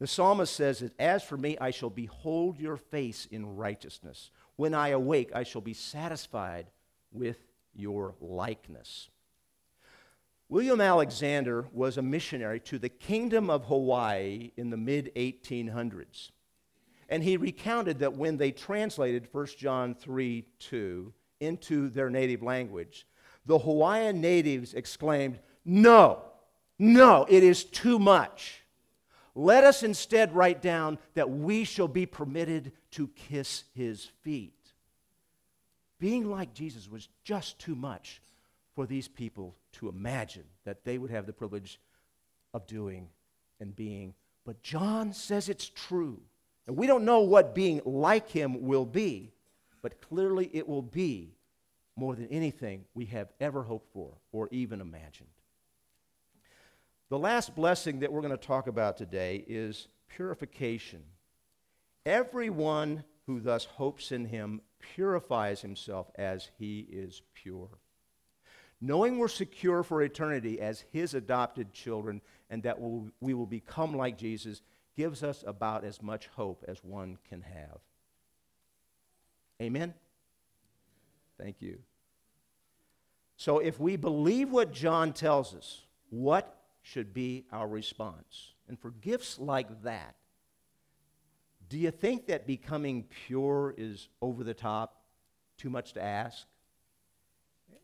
The 0.00 0.06
psalmist 0.06 0.54
says 0.54 0.80
that, 0.80 0.92
As 0.98 1.22
for 1.22 1.36
me, 1.36 1.56
I 1.58 1.70
shall 1.70 1.90
behold 1.90 2.58
your 2.58 2.76
face 2.76 3.26
in 3.30 3.56
righteousness. 3.56 4.30
When 4.56 4.74
I 4.74 4.88
awake, 4.88 5.30
I 5.34 5.44
shall 5.44 5.60
be 5.60 5.74
satisfied 5.74 6.66
with 7.10 7.38
your 7.74 8.14
likeness. 8.20 9.08
William 10.48 10.80
Alexander 10.80 11.66
was 11.72 11.96
a 11.96 12.02
missionary 12.02 12.60
to 12.60 12.78
the 12.78 12.88
Kingdom 12.88 13.48
of 13.48 13.64
Hawaii 13.64 14.52
in 14.56 14.70
the 14.70 14.76
mid 14.76 15.10
1800s. 15.16 16.30
And 17.08 17.22
he 17.22 17.36
recounted 17.36 18.00
that 18.00 18.14
when 18.14 18.36
they 18.36 18.50
translated 18.50 19.28
1 19.32 19.46
John 19.58 19.94
3 19.94 20.44
2 20.58 21.12
into 21.40 21.88
their 21.88 22.10
native 22.10 22.42
language, 22.42 23.06
the 23.46 23.58
Hawaiian 23.58 24.20
natives 24.20 24.74
exclaimed, 24.74 25.38
No, 25.64 26.22
no, 26.78 27.26
it 27.28 27.42
is 27.42 27.64
too 27.64 27.98
much. 27.98 28.62
Let 29.34 29.64
us 29.64 29.82
instead 29.82 30.34
write 30.34 30.62
down 30.62 30.98
that 31.14 31.30
we 31.30 31.64
shall 31.64 31.88
be 31.88 32.06
permitted 32.06 32.72
to 32.92 33.08
kiss 33.08 33.64
his 33.74 34.04
feet. 34.22 34.52
Being 35.98 36.30
like 36.30 36.54
Jesus 36.54 36.88
was 36.88 37.08
just 37.24 37.58
too 37.58 37.74
much 37.74 38.22
for 38.74 38.86
these 38.86 39.08
people 39.08 39.56
to 39.74 39.88
imagine 39.88 40.44
that 40.64 40.84
they 40.84 40.98
would 40.98 41.10
have 41.10 41.26
the 41.26 41.32
privilege 41.32 41.80
of 42.52 42.66
doing 42.66 43.08
and 43.60 43.74
being. 43.74 44.14
But 44.44 44.62
John 44.62 45.12
says 45.12 45.48
it's 45.48 45.68
true. 45.68 46.20
And 46.66 46.76
we 46.76 46.86
don't 46.86 47.04
know 47.04 47.20
what 47.20 47.54
being 47.54 47.82
like 47.84 48.30
him 48.30 48.62
will 48.62 48.86
be, 48.86 49.32
but 49.82 50.00
clearly 50.00 50.50
it 50.52 50.66
will 50.66 50.82
be 50.82 51.34
more 51.96 52.14
than 52.14 52.28
anything 52.28 52.84
we 52.94 53.04
have 53.06 53.28
ever 53.40 53.62
hoped 53.62 53.92
for 53.92 54.14
or 54.32 54.48
even 54.50 54.80
imagined. 54.80 55.28
The 57.10 57.18
last 57.18 57.54
blessing 57.54 58.00
that 58.00 58.12
we're 58.12 58.22
going 58.22 58.36
to 58.36 58.36
talk 58.36 58.66
about 58.66 58.96
today 58.96 59.44
is 59.46 59.88
purification. 60.08 61.02
Everyone 62.06 63.04
who 63.26 63.40
thus 63.40 63.64
hopes 63.64 64.10
in 64.10 64.24
him 64.24 64.60
purifies 64.78 65.60
himself 65.60 66.10
as 66.16 66.48
he 66.58 66.80
is 66.90 67.22
pure 67.34 67.68
knowing 68.80 69.18
we're 69.18 69.28
secure 69.28 69.82
for 69.82 70.02
eternity 70.02 70.60
as 70.60 70.84
his 70.92 71.14
adopted 71.14 71.72
children 71.72 72.20
and 72.50 72.62
that 72.62 72.80
we'll, 72.80 73.08
we 73.20 73.34
will 73.34 73.46
become 73.46 73.96
like 73.96 74.18
Jesus, 74.18 74.62
gives 74.96 75.22
us 75.22 75.42
about 75.46 75.84
as 75.84 76.02
much 76.02 76.28
hope 76.28 76.64
as 76.68 76.82
one 76.84 77.18
can 77.28 77.42
have. 77.42 77.78
Amen? 79.60 79.94
Thank 81.38 81.60
you. 81.60 81.78
So, 83.36 83.58
if 83.58 83.80
we 83.80 83.96
believe 83.96 84.50
what 84.50 84.72
John 84.72 85.12
tells 85.12 85.54
us, 85.54 85.82
what 86.10 86.56
should 86.82 87.12
be 87.12 87.46
our 87.50 87.66
response? 87.66 88.54
And 88.68 88.78
for 88.78 88.90
gifts 88.90 89.38
like 89.38 89.82
that, 89.82 90.14
do 91.68 91.78
you 91.78 91.90
think 91.90 92.26
that 92.26 92.46
becoming 92.46 93.04
pure 93.26 93.74
is 93.76 94.08
over 94.20 94.44
the 94.44 94.54
top, 94.54 95.02
too 95.56 95.70
much 95.70 95.94
to 95.94 96.02
ask? 96.02 96.46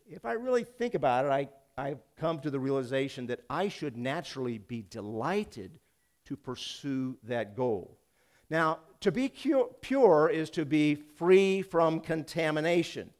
If 0.07 0.25
I 0.25 0.33
really 0.33 0.63
think 0.63 0.93
about 0.93 1.25
it, 1.25 1.29
I, 1.29 1.49
I've 1.77 2.01
come 2.17 2.39
to 2.39 2.49
the 2.49 2.59
realization 2.59 3.27
that 3.27 3.41
I 3.49 3.67
should 3.67 3.97
naturally 3.97 4.57
be 4.57 4.81
delighted 4.81 5.79
to 6.25 6.35
pursue 6.37 7.17
that 7.23 7.55
goal. 7.55 7.97
Now, 8.49 8.79
to 8.99 9.11
be 9.11 9.29
pure 9.29 10.29
is 10.29 10.49
to 10.51 10.65
be 10.65 10.95
free 10.95 11.61
from 11.61 12.01
contamination. 12.01 13.11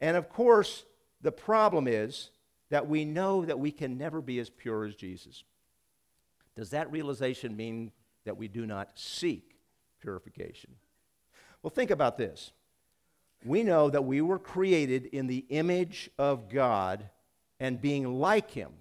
And 0.00 0.16
of 0.16 0.28
course, 0.28 0.84
the 1.22 1.32
problem 1.32 1.88
is 1.88 2.30
that 2.70 2.86
we 2.86 3.04
know 3.04 3.44
that 3.44 3.58
we 3.58 3.70
can 3.70 3.96
never 3.96 4.20
be 4.20 4.38
as 4.38 4.50
pure 4.50 4.84
as 4.84 4.94
Jesus. 4.94 5.44
Does 6.54 6.70
that 6.70 6.92
realization 6.92 7.56
mean 7.56 7.92
that 8.24 8.36
we 8.36 8.48
do 8.48 8.66
not 8.66 8.90
seek 8.94 9.56
purification? 10.00 10.74
Well, 11.62 11.70
think 11.70 11.90
about 11.90 12.18
this 12.18 12.52
we 13.44 13.62
know 13.62 13.90
that 13.90 14.04
we 14.04 14.20
were 14.20 14.38
created 14.38 15.06
in 15.06 15.26
the 15.26 15.44
image 15.50 16.10
of 16.18 16.48
God 16.48 17.08
and 17.60 17.80
being 17.80 18.18
like 18.18 18.50
Him. 18.50 18.72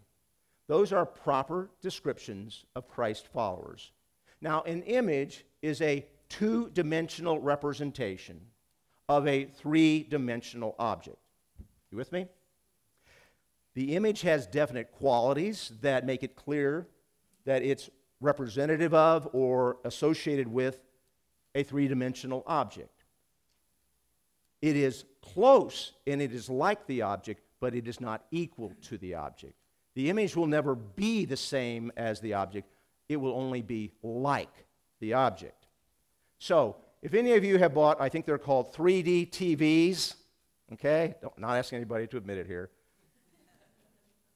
Those 0.67 0.93
are 0.93 1.05
proper 1.05 1.69
descriptions 1.81 2.65
of 2.75 2.87
Christ 2.87 3.27
followers. 3.27 3.91
Now, 4.41 4.61
an 4.63 4.83
image 4.83 5.45
is 5.61 5.81
a 5.81 6.05
two 6.29 6.69
dimensional 6.69 7.39
representation 7.39 8.41
of 9.09 9.27
a 9.27 9.45
three 9.45 10.03
dimensional 10.03 10.75
object. 10.79 11.17
You 11.91 11.97
with 11.97 12.11
me? 12.11 12.27
The 13.75 13.95
image 13.95 14.21
has 14.21 14.47
definite 14.47 14.91
qualities 14.91 15.71
that 15.81 16.05
make 16.05 16.23
it 16.23 16.35
clear 16.35 16.87
that 17.45 17.63
it's 17.63 17.89
representative 18.21 18.93
of 18.93 19.27
or 19.33 19.77
associated 19.83 20.47
with 20.47 20.79
a 21.55 21.63
three 21.63 21.87
dimensional 21.87 22.43
object. 22.47 23.02
It 24.63 24.77
is 24.77 25.03
close 25.21 25.91
and 26.07 26.21
it 26.21 26.33
is 26.33 26.49
like 26.49 26.87
the 26.87 27.01
object, 27.01 27.41
but 27.59 27.75
it 27.75 27.85
is 27.85 27.99
not 27.99 28.23
equal 28.31 28.71
to 28.83 28.97
the 28.97 29.15
object. 29.15 29.55
The 29.93 30.09
image 30.09 30.37
will 30.37 30.47
never 30.47 30.73
be 30.73 31.25
the 31.25 31.35
same 31.35 31.91
as 31.97 32.21
the 32.21 32.35
object, 32.35 32.69
it 33.09 33.17
will 33.17 33.33
only 33.33 33.61
be 33.61 33.91
like 34.01 34.65
the 35.01 35.15
object. 35.15 35.67
So, 36.39 36.77
if 37.01 37.13
any 37.13 37.33
of 37.33 37.43
you 37.43 37.57
have 37.57 37.73
bought, 37.73 37.99
I 37.99 38.07
think 38.07 38.25
they're 38.25 38.37
called 38.37 38.73
3D 38.73 39.31
TVs, 39.31 40.15
okay? 40.71 41.15
Don't, 41.21 41.37
not 41.37 41.57
asking 41.57 41.75
anybody 41.75 42.07
to 42.07 42.15
admit 42.15 42.37
it 42.37 42.47
here. 42.47 42.69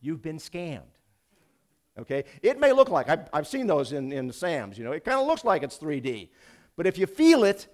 You've 0.01 0.21
been 0.21 0.39
scammed. 0.39 0.81
Okay? 1.97 2.25
It 2.41 2.59
may 2.59 2.73
look 2.73 2.89
like, 2.89 3.07
I've, 3.07 3.29
I've 3.31 3.47
seen 3.47 3.65
those 3.65 3.93
in, 3.93 4.11
in 4.11 4.29
Sam's, 4.33 4.77
you 4.77 4.83
know, 4.83 4.91
it 4.91 5.05
kind 5.05 5.21
of 5.21 5.25
looks 5.25 5.45
like 5.45 5.63
it's 5.63 5.77
3D. 5.77 6.27
But 6.75 6.85
if 6.85 6.97
you 6.97 7.05
feel 7.05 7.45
it, 7.45 7.67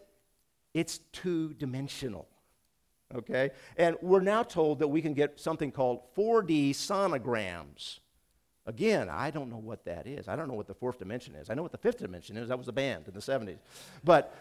it's 0.76 1.00
two 1.12 1.56
dimensional. 1.56 2.28
Okay? 3.16 3.52
And 3.78 3.98
we're 4.02 4.22
now 4.22 4.44
told 4.44 4.80
that 4.80 4.88
we 4.88 5.02
can 5.02 5.14
get 5.14 5.40
something 5.40 5.72
called 5.72 6.02
4D 6.16 6.72
sonograms. 6.72 8.00
Again, 8.66 9.10
I 9.10 9.30
don't 9.30 9.50
know 9.50 9.58
what 9.58 9.84
that 9.86 10.08
is. 10.08 10.28
I 10.28 10.36
don't 10.36 10.48
know 10.48 10.54
what 10.54 10.68
the 10.68 10.74
fourth 10.74 11.00
dimension 11.00 11.36
is. 11.36 11.50
I 11.50 11.54
know 11.54 11.64
what 11.64 11.74
the 11.74 11.78
fifth 11.78 12.00
dimension 12.00 12.38
is. 12.38 12.48
That 12.48 12.58
was 12.58 12.70
a 12.70 12.74
band 12.74 13.08
in 13.08 13.14
the 13.14 13.20
70s. 13.20 13.58
But 14.04 14.34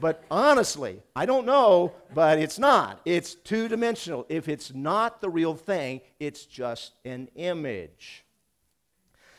but 0.00 0.24
honestly, 0.30 1.02
I 1.14 1.26
don't 1.26 1.44
know, 1.44 1.92
but 2.14 2.38
it's 2.38 2.58
not. 2.58 3.00
It's 3.04 3.34
two 3.34 3.68
dimensional. 3.68 4.24
If 4.30 4.48
it's 4.48 4.72
not 4.72 5.20
the 5.20 5.28
real 5.28 5.54
thing, 5.54 6.00
it's 6.18 6.46
just 6.46 6.94
an 7.04 7.28
image. 7.36 8.24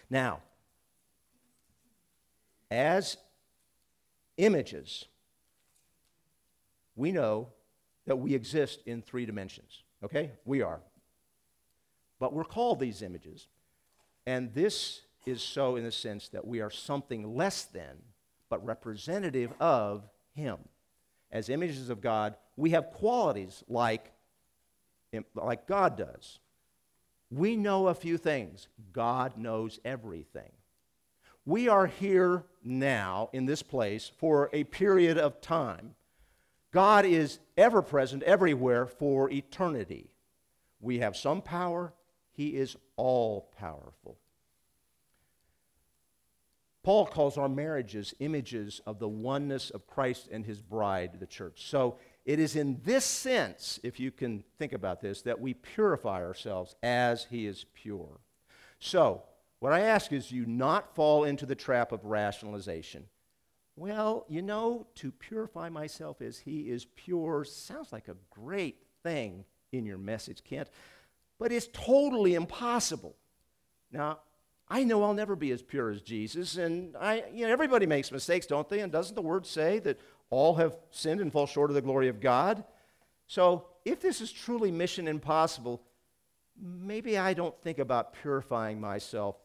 Now, 0.10 0.42
as 2.70 3.18
images, 4.38 5.06
we 6.96 7.12
know 7.12 7.50
that 8.06 8.18
we 8.18 8.34
exist 8.34 8.80
in 8.86 9.02
three 9.02 9.26
dimensions. 9.26 9.84
Okay? 10.04 10.32
We 10.46 10.62
are. 10.62 10.82
But 12.20 12.34
we're 12.34 12.44
called 12.44 12.80
these 12.80 13.02
images. 13.02 13.48
And 14.26 14.54
this 14.54 15.02
is 15.26 15.42
so 15.42 15.76
in 15.76 15.84
the 15.84 15.92
sense 15.92 16.30
that 16.30 16.46
we 16.46 16.62
are 16.62 16.70
something 16.70 17.36
less 17.36 17.64
than, 17.66 17.98
but 18.50 18.66
representative 18.66 19.52
of 19.60 20.04
Him. 20.34 20.58
As 21.32 21.50
images 21.50 21.90
of 21.90 22.02
God, 22.02 22.36
we 22.58 22.72
have 22.72 22.92
qualities 22.92 23.64
like, 23.68 24.12
like 25.36 25.68
God 25.68 25.98
does. 25.98 26.40
We 27.30 27.56
know 27.56 27.88
a 27.88 27.96
few 27.96 28.18
things, 28.18 28.68
God 28.92 29.38
knows 29.38 29.80
everything. 29.86 30.52
We 31.46 31.70
are 31.70 31.88
here 31.88 32.44
now 32.64 33.30
in 33.34 33.46
this 33.46 33.64
place 33.64 34.12
for 34.18 34.50
a 34.54 34.66
period 34.66 35.18
of 35.18 35.42
time. 35.42 35.96
God 36.72 37.06
is 37.06 37.40
ever 37.58 37.82
present 37.82 38.24
everywhere 38.24 38.86
for 38.86 39.30
eternity. 39.30 40.10
We 40.80 41.00
have 41.00 41.16
some 41.16 41.42
power, 41.42 41.94
He 42.32 42.56
is 42.56 42.76
all 42.96 43.52
powerful. 43.58 44.18
Paul 46.84 47.06
calls 47.06 47.38
our 47.38 47.50
marriages 47.50 48.14
images 48.20 48.82
of 48.88 48.98
the 48.98 49.08
oneness 49.08 49.70
of 49.70 49.86
Christ 49.86 50.28
and 50.32 50.44
his 50.44 50.62
bride, 50.62 51.20
the 51.20 51.28
church. 51.28 51.68
So 51.68 51.98
it 52.26 52.40
is 52.40 52.56
in 52.56 52.82
this 52.84 53.06
sense, 53.06 53.80
if 53.84 54.00
you 54.00 54.12
can 54.12 54.44
think 54.58 54.74
about 54.74 55.00
this, 55.00 55.22
that 55.24 55.40
we 55.40 55.54
purify 55.54 56.24
ourselves 56.24 56.76
as 56.82 57.28
he 57.30 57.46
is 57.46 57.66
pure. 57.76 58.20
So, 58.80 59.24
what 59.60 59.74
I 59.74 59.82
ask 59.82 60.12
is 60.12 60.32
you 60.32 60.48
not 60.48 60.96
fall 60.96 61.24
into 61.24 61.46
the 61.46 61.54
trap 61.54 61.92
of 61.92 62.04
rationalization. 62.04 63.06
Well, 63.76 64.26
you 64.28 64.42
know, 64.42 64.88
to 64.96 65.12
purify 65.12 65.70
myself 65.70 66.22
as 66.22 66.40
he 66.40 66.70
is 66.70 66.86
pure 66.96 67.44
sounds 67.46 67.92
like 67.92 68.08
a 68.08 68.18
great 68.30 68.84
thing 69.04 69.46
in 69.72 69.86
your 69.86 69.98
message, 69.98 70.44
Kent, 70.44 70.70
but 71.40 71.52
it's 71.52 71.68
totally 71.72 72.36
impossible. 72.36 73.16
Now, 73.92 74.20
I 74.70 74.84
know 74.84 75.04
I'll 75.04 75.14
never 75.14 75.36
be 75.36 75.52
as 75.52 75.62
pure 75.62 75.90
as 75.90 76.02
Jesus. 76.02 76.56
And 76.58 76.96
I, 76.96 77.26
you 77.34 77.46
know, 77.46 77.52
everybody 77.52 77.86
makes 77.86 78.12
mistakes, 78.12 78.46
don't 78.46 78.68
they? 78.70 78.80
And 78.80 78.92
doesn't 78.92 79.16
the 79.16 79.22
word 79.22 79.46
say 79.46 79.80
that 79.80 80.00
all 80.30 80.56
have 80.56 80.78
sinned 80.92 81.20
and 81.20 81.32
fall 81.32 81.46
short 81.46 81.70
of 81.70 81.76
the 81.76 81.82
glory 81.82 82.08
of 82.08 82.22
God? 82.22 82.64
So 83.28 83.66
if 83.84 84.00
this 84.02 84.22
is 84.22 84.32
truly 84.32 84.72
mission 84.72 85.08
impossible, 85.08 85.82
maybe 86.62 87.18
I 87.18 87.34
don't 87.34 87.60
think 87.62 87.80
about 87.80 88.14
purifying 88.14 88.80
myself 88.80 89.36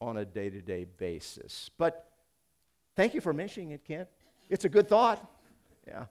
on 0.00 0.16
a 0.16 0.24
day 0.24 0.50
to 0.50 0.60
day 0.60 0.84
basis. 0.84 1.70
But 1.78 2.11
thank 2.96 3.14
you 3.14 3.20
for 3.20 3.32
mentioning 3.32 3.70
it, 3.70 3.84
Kent. 3.84 4.08
It's 4.48 4.64
a 4.64 4.68
good 4.68 4.88
thought. 4.88 5.24
Yeah. 5.86 6.06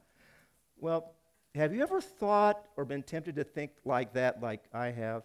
Well, 0.79 1.13
have 1.53 1.73
you 1.73 1.81
ever 1.83 2.01
thought 2.01 2.65
or 2.77 2.85
been 2.85 3.03
tempted 3.03 3.35
to 3.35 3.43
think 3.43 3.71
like 3.85 4.13
that, 4.13 4.41
like 4.41 4.63
I 4.73 4.87
have? 4.87 5.23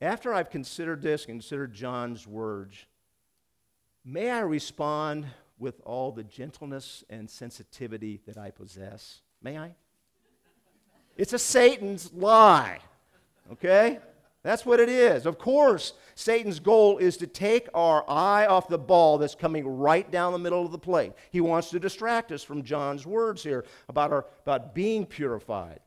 After 0.00 0.34
I've 0.34 0.50
considered 0.50 1.02
this, 1.02 1.24
considered 1.24 1.72
John's 1.72 2.26
words, 2.26 2.86
may 4.04 4.30
I 4.30 4.40
respond 4.40 5.26
with 5.58 5.80
all 5.84 6.12
the 6.12 6.24
gentleness 6.24 7.04
and 7.08 7.30
sensitivity 7.30 8.20
that 8.26 8.36
I 8.36 8.50
possess? 8.50 9.22
May 9.42 9.58
I? 9.58 9.74
It's 11.16 11.32
a 11.32 11.38
Satan's 11.38 12.12
lie, 12.12 12.80
okay? 13.52 14.00
That's 14.44 14.66
what 14.66 14.78
it 14.78 14.90
is. 14.90 15.24
Of 15.24 15.38
course, 15.38 15.94
Satan's 16.14 16.60
goal 16.60 16.98
is 16.98 17.16
to 17.16 17.26
take 17.26 17.66
our 17.72 18.08
eye 18.08 18.46
off 18.46 18.68
the 18.68 18.78
ball 18.78 19.16
that's 19.16 19.34
coming 19.34 19.66
right 19.66 20.08
down 20.10 20.34
the 20.34 20.38
middle 20.38 20.64
of 20.64 20.70
the 20.70 20.78
plate. 20.78 21.14
He 21.30 21.40
wants 21.40 21.70
to 21.70 21.80
distract 21.80 22.30
us 22.30 22.44
from 22.44 22.62
John's 22.62 23.06
words 23.06 23.42
here 23.42 23.64
about, 23.88 24.12
our, 24.12 24.26
about 24.42 24.74
being 24.74 25.06
purified. 25.06 25.80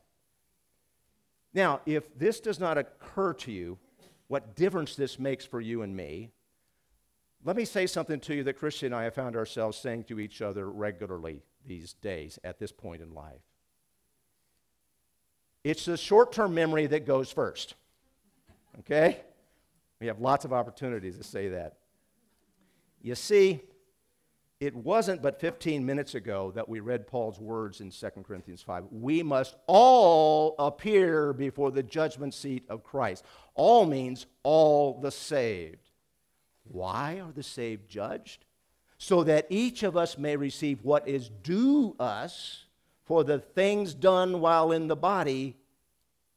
Now, 1.54 1.80
if 1.86 2.18
this 2.18 2.40
does 2.40 2.58
not 2.58 2.76
occur 2.76 3.32
to 3.34 3.52
you, 3.52 3.78
what 4.26 4.56
difference 4.56 4.96
this 4.96 5.20
makes 5.20 5.44
for 5.44 5.60
you 5.60 5.82
and 5.82 5.96
me, 5.96 6.32
let 7.44 7.54
me 7.54 7.64
say 7.64 7.86
something 7.86 8.18
to 8.20 8.34
you 8.34 8.42
that 8.42 8.58
Christian 8.58 8.86
and 8.86 8.94
I 8.96 9.04
have 9.04 9.14
found 9.14 9.36
ourselves 9.36 9.78
saying 9.78 10.04
to 10.04 10.18
each 10.18 10.42
other 10.42 10.68
regularly 10.68 11.42
these 11.64 11.92
days 11.92 12.40
at 12.42 12.58
this 12.58 12.72
point 12.72 13.02
in 13.02 13.14
life. 13.14 13.40
It's 15.62 15.84
the 15.84 15.96
short 15.96 16.32
term 16.32 16.54
memory 16.54 16.88
that 16.88 17.06
goes 17.06 17.30
first. 17.30 17.76
Okay? 18.80 19.20
We 20.00 20.06
have 20.06 20.20
lots 20.20 20.44
of 20.44 20.52
opportunities 20.52 21.16
to 21.18 21.24
say 21.24 21.48
that. 21.48 21.78
You 23.02 23.14
see, 23.14 23.60
it 24.60 24.74
wasn't 24.74 25.22
but 25.22 25.40
15 25.40 25.86
minutes 25.86 26.14
ago 26.14 26.50
that 26.56 26.68
we 26.68 26.80
read 26.80 27.06
Paul's 27.06 27.38
words 27.38 27.80
in 27.80 27.90
2 27.90 28.10
Corinthians 28.26 28.60
5. 28.62 28.84
We 28.90 29.22
must 29.22 29.56
all 29.66 30.56
appear 30.58 31.32
before 31.32 31.70
the 31.70 31.82
judgment 31.82 32.34
seat 32.34 32.64
of 32.68 32.82
Christ. 32.82 33.24
All 33.54 33.86
means 33.86 34.26
all 34.42 35.00
the 35.00 35.12
saved. 35.12 35.90
Why 36.64 37.20
are 37.20 37.32
the 37.32 37.42
saved 37.42 37.88
judged? 37.88 38.44
So 38.98 39.22
that 39.24 39.46
each 39.48 39.84
of 39.84 39.96
us 39.96 40.18
may 40.18 40.36
receive 40.36 40.84
what 40.84 41.06
is 41.06 41.30
due 41.42 41.94
us 42.00 42.64
for 43.04 43.22
the 43.22 43.38
things 43.38 43.94
done 43.94 44.40
while 44.40 44.72
in 44.72 44.88
the 44.88 44.96
body, 44.96 45.56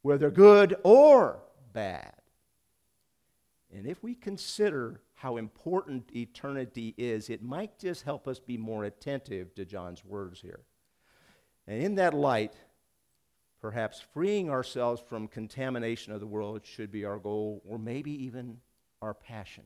whether 0.03 0.29
good 0.29 0.75
or 0.83 1.39
bad. 1.73 2.20
And 3.73 3.88
if 3.88 4.03
we 4.03 4.15
consider 4.15 5.01
how 5.13 5.38
important 5.38 6.13
eternity 6.13 6.93
is, 6.97 7.29
it 7.29 7.41
might 7.41 7.79
just 7.79 8.03
help 8.03 8.27
us 8.27 8.39
be 8.39 8.57
more 8.57 8.84
attentive 8.84 9.55
to 9.55 9.65
John's 9.65 10.03
words 10.03 10.41
here. 10.41 10.62
And 11.67 11.81
in 11.81 11.95
that 11.95 12.13
light, 12.13 12.53
perhaps 13.62 14.01
freeing 14.13 14.49
ourselves 14.49 15.01
from 15.07 15.27
contamination 15.27 16.12
of 16.12 16.19
the 16.19 16.27
world 16.27 16.65
should 16.65 16.91
be 16.91 17.05
our 17.05 17.19
goal, 17.19 17.62
or 17.65 17.77
maybe 17.77 18.12
even 18.25 18.57
our 19.01 19.13
passion. 19.13 19.63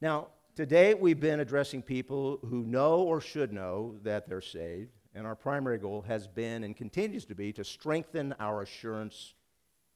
Now, 0.00 0.28
today 0.56 0.94
we've 0.94 1.20
been 1.20 1.38
addressing 1.40 1.82
people 1.82 2.40
who 2.48 2.64
know 2.64 3.02
or 3.02 3.20
should 3.20 3.52
know 3.52 3.96
that 4.02 4.28
they're 4.28 4.40
saved, 4.40 4.98
and 5.14 5.26
our 5.26 5.36
primary 5.36 5.78
goal 5.78 6.02
has 6.02 6.26
been 6.26 6.64
and 6.64 6.76
continues 6.76 7.26
to 7.26 7.36
be 7.36 7.52
to 7.52 7.62
strengthen 7.62 8.34
our 8.40 8.62
assurance 8.62 9.34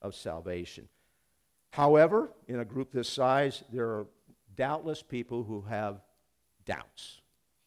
of 0.02 0.14
salvation. 0.14 0.88
However, 1.76 2.30
in 2.48 2.60
a 2.60 2.64
group 2.64 2.90
this 2.90 3.06
size, 3.06 3.62
there 3.70 3.86
are 3.86 4.06
doubtless 4.56 5.02
people 5.02 5.44
who 5.44 5.60
have 5.60 6.00
doubts. 6.64 7.20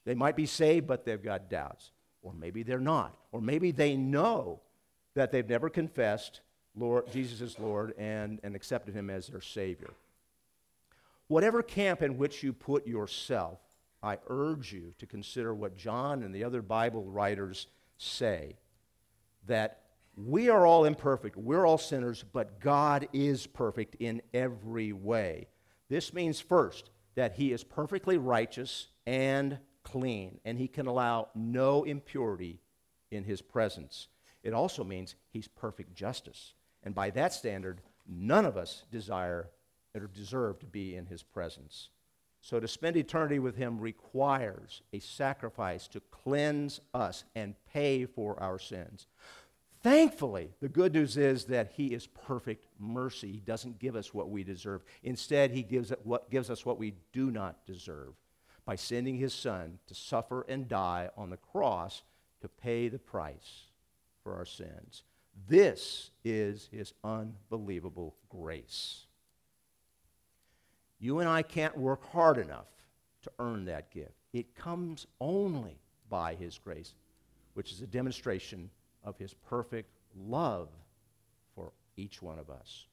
They 0.03 0.15
might 0.15 0.35
be 0.35 0.47
saved, 0.47 0.87
but 0.87 1.05
they've 1.05 1.21
got 1.21 1.47
doubts. 1.47 1.91
Or 2.23 2.33
maybe 2.33 2.63
they're 2.63 2.79
not. 2.79 3.15
Or 3.31 3.39
maybe 3.39 3.69
they 3.69 3.95
know 3.95 4.61
that 5.13 5.31
they've 5.31 5.47
never 5.47 5.69
confessed 5.69 6.41
Lord, 6.75 7.11
Jesus 7.11 7.39
is 7.39 7.59
Lord 7.59 7.93
and, 7.99 8.39
and 8.41 8.55
accepted 8.55 8.95
him 8.95 9.11
as 9.11 9.27
their 9.27 9.41
Savior. 9.41 9.91
Whatever 11.27 11.61
camp 11.61 12.01
in 12.01 12.17
which 12.17 12.41
you 12.41 12.51
put 12.51 12.87
yourself, 12.87 13.59
I 14.01 14.17
urge 14.27 14.73
you 14.73 14.95
to 14.97 15.05
consider 15.05 15.53
what 15.53 15.77
John 15.77 16.23
and 16.23 16.33
the 16.33 16.43
other 16.43 16.63
Bible 16.63 17.03
writers 17.03 17.67
say 17.99 18.55
that 19.45 19.81
we 20.25 20.49
are 20.49 20.65
all 20.65 20.85
imperfect, 20.85 21.37
we're 21.37 21.65
all 21.65 21.77
sinners, 21.77 22.25
but 22.33 22.59
God 22.59 23.07
is 23.13 23.47
perfect 23.47 23.95
in 23.99 24.21
every 24.33 24.91
way. 24.91 25.47
This 25.89 26.13
means, 26.13 26.39
first, 26.41 26.89
that 27.15 27.33
He 27.33 27.51
is 27.53 27.63
perfectly 27.63 28.17
righteous 28.17 28.87
and 29.07 29.59
clean, 29.83 30.39
and 30.43 30.57
He 30.57 30.67
can 30.67 30.87
allow 30.87 31.29
no 31.35 31.83
impurity 31.83 32.59
in 33.11 33.23
His 33.23 33.41
presence. 33.41 34.07
It 34.43 34.53
also 34.53 34.83
means 34.83 35.15
He's 35.29 35.47
perfect 35.47 35.95
justice. 35.95 36.53
And 36.83 36.93
by 36.93 37.09
that 37.11 37.33
standard, 37.33 37.81
none 38.07 38.45
of 38.45 38.57
us 38.57 38.83
desire 38.91 39.49
or 39.95 40.07
deserve 40.07 40.59
to 40.59 40.65
be 40.65 40.95
in 40.95 41.05
His 41.05 41.23
presence. 41.23 41.89
So 42.41 42.59
to 42.59 42.67
spend 42.67 42.95
eternity 42.95 43.39
with 43.39 43.55
Him 43.55 43.79
requires 43.79 44.81
a 44.93 44.99
sacrifice 44.99 45.87
to 45.89 45.99
cleanse 45.99 46.79
us 46.93 47.23
and 47.35 47.55
pay 47.73 48.05
for 48.05 48.41
our 48.41 48.59
sins. 48.59 49.07
Thankfully, 49.81 50.51
the 50.59 50.67
good 50.67 50.93
news 50.93 51.15
is 51.15 51.45
that 51.45 51.71
He 51.75 51.87
is 51.87 52.07
perfect 52.07 52.65
mercy. 52.77 53.31
He 53.31 53.39
doesn't 53.39 53.79
give 53.79 53.95
us 53.95 54.13
what 54.13 54.29
we 54.29 54.43
deserve. 54.43 54.83
Instead, 55.03 55.51
He 55.51 55.63
gives, 55.63 55.93
what, 56.03 56.29
gives 56.29 56.49
us 56.49 56.65
what 56.65 56.77
we 56.77 56.95
do 57.13 57.31
not 57.31 57.65
deserve 57.65 58.13
by 58.65 58.75
sending 58.75 59.15
His 59.15 59.33
Son 59.33 59.79
to 59.87 59.95
suffer 59.95 60.45
and 60.49 60.67
die 60.67 61.09
on 61.15 61.29
the 61.29 61.37
cross 61.37 62.03
to 62.41 62.49
pay 62.49 62.89
the 62.89 62.99
price 62.99 63.67
for 64.21 64.35
our 64.35 64.45
sins. 64.45 65.03
This 65.47 66.11
is 66.25 66.67
His 66.71 66.93
unbelievable 67.03 68.15
grace. 68.27 69.05
You 70.99 71.19
and 71.19 71.29
I 71.29 71.41
can't 71.41 71.77
work 71.77 72.11
hard 72.11 72.37
enough 72.37 72.67
to 73.21 73.31
earn 73.39 73.63
that 73.65 73.91
gift. 73.91 74.11
It 74.33 74.55
comes 74.55 75.07
only 75.21 75.79
by 76.09 76.35
His 76.35 76.57
grace, 76.57 76.95
which 77.53 77.71
is 77.71 77.81
a 77.81 77.87
demonstration 77.87 78.69
of 79.09 79.17
his 79.17 79.33
perfect 79.33 79.89
love 80.15 80.69
for 81.55 81.73
each 81.97 82.21
one 82.21 82.39
of 82.39 82.49
us. 82.49 82.85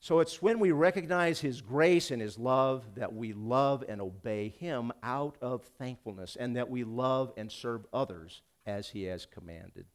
So 0.00 0.20
it's 0.20 0.40
when 0.40 0.60
we 0.60 0.70
recognize 0.70 1.40
his 1.40 1.60
grace 1.60 2.12
and 2.12 2.22
his 2.22 2.38
love 2.38 2.84
that 2.94 3.14
we 3.14 3.32
love 3.32 3.82
and 3.88 4.00
obey 4.00 4.50
him 4.50 4.92
out 5.02 5.36
of 5.42 5.64
thankfulness 5.78 6.36
and 6.38 6.54
that 6.56 6.70
we 6.70 6.84
love 6.84 7.32
and 7.36 7.50
serve 7.50 7.84
others 7.92 8.42
as 8.64 8.90
he 8.90 9.04
has 9.04 9.26
commanded. 9.26 9.86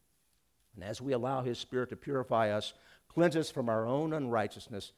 And 0.76 0.84
as 0.84 1.00
we 1.00 1.13
allow 1.13 1.41
his 1.41 1.58
spirit 1.58 1.89
to 1.89 1.96
purify 1.96 2.50
us, 2.50 2.74
cleanse 3.08 3.38
us 3.38 3.50
from 3.50 3.69
our 3.69 3.86
own 3.86 4.12
unrighteousness, 4.12 4.91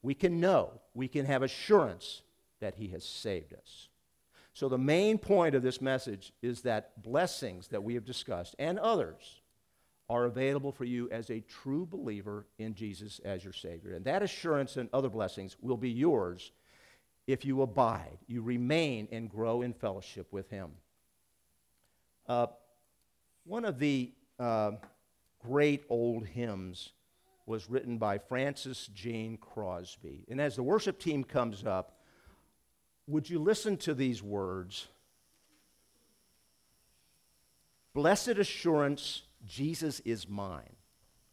we 0.00 0.14
can 0.14 0.40
know, 0.40 0.80
we 0.94 1.08
can 1.08 1.26
have 1.26 1.42
assurance 1.42 2.22
that 2.60 2.76
he 2.76 2.88
has 2.88 3.04
saved 3.04 3.52
us. 3.52 3.88
So, 4.56 4.70
the 4.70 4.78
main 4.78 5.18
point 5.18 5.54
of 5.54 5.60
this 5.62 5.82
message 5.82 6.32
is 6.40 6.62
that 6.62 7.02
blessings 7.02 7.68
that 7.68 7.84
we 7.84 7.92
have 7.92 8.06
discussed 8.06 8.56
and 8.58 8.78
others 8.78 9.42
are 10.08 10.24
available 10.24 10.72
for 10.72 10.86
you 10.86 11.10
as 11.10 11.28
a 11.28 11.40
true 11.40 11.84
believer 11.84 12.46
in 12.58 12.74
Jesus 12.74 13.20
as 13.22 13.44
your 13.44 13.52
Savior. 13.52 13.92
And 13.92 14.02
that 14.06 14.22
assurance 14.22 14.78
and 14.78 14.88
other 14.94 15.10
blessings 15.10 15.58
will 15.60 15.76
be 15.76 15.90
yours 15.90 16.52
if 17.26 17.44
you 17.44 17.60
abide, 17.60 18.16
you 18.28 18.40
remain 18.40 19.08
and 19.12 19.28
grow 19.28 19.60
in 19.60 19.74
fellowship 19.74 20.32
with 20.32 20.48
Him. 20.48 20.70
Uh, 22.26 22.46
one 23.44 23.66
of 23.66 23.78
the 23.78 24.10
uh, 24.38 24.70
great 25.38 25.84
old 25.90 26.24
hymns 26.24 26.92
was 27.44 27.68
written 27.68 27.98
by 27.98 28.16
Frances 28.16 28.88
Jane 28.94 29.36
Crosby. 29.36 30.24
And 30.30 30.40
as 30.40 30.56
the 30.56 30.62
worship 30.62 30.98
team 30.98 31.24
comes 31.24 31.62
up, 31.66 31.95
would 33.06 33.30
you 33.30 33.38
listen 33.38 33.76
to 33.78 33.94
these 33.94 34.22
words? 34.22 34.88
Blessed 37.94 38.28
assurance, 38.28 39.22
Jesus 39.46 40.00
is 40.00 40.28
mine. 40.28 40.76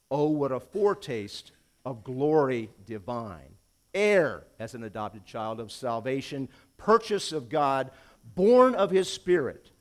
Oh, 0.10 0.30
what 0.30 0.52
a 0.52 0.60
foretaste 0.60 1.52
of 1.86 2.04
glory 2.04 2.70
divine. 2.86 3.56
Heir 3.94 4.44
as 4.60 4.74
an 4.74 4.84
adopted 4.84 5.26
child 5.26 5.60
of 5.60 5.72
salvation, 5.72 6.50
purchase 6.78 7.32
of 7.32 7.50
God, 7.50 7.92
born 8.36 8.76
of 8.76 8.92
his 8.92 9.10
Spirit, 9.10 9.72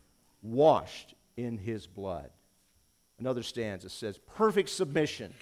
washed 0.43 1.15
in 1.37 1.59
his 1.59 1.87
blood. 1.87 2.31
Another 3.19 3.43
stanza 3.43 3.89
says, 3.89 4.19
Perfect 4.19 4.69
submission, 4.69 5.33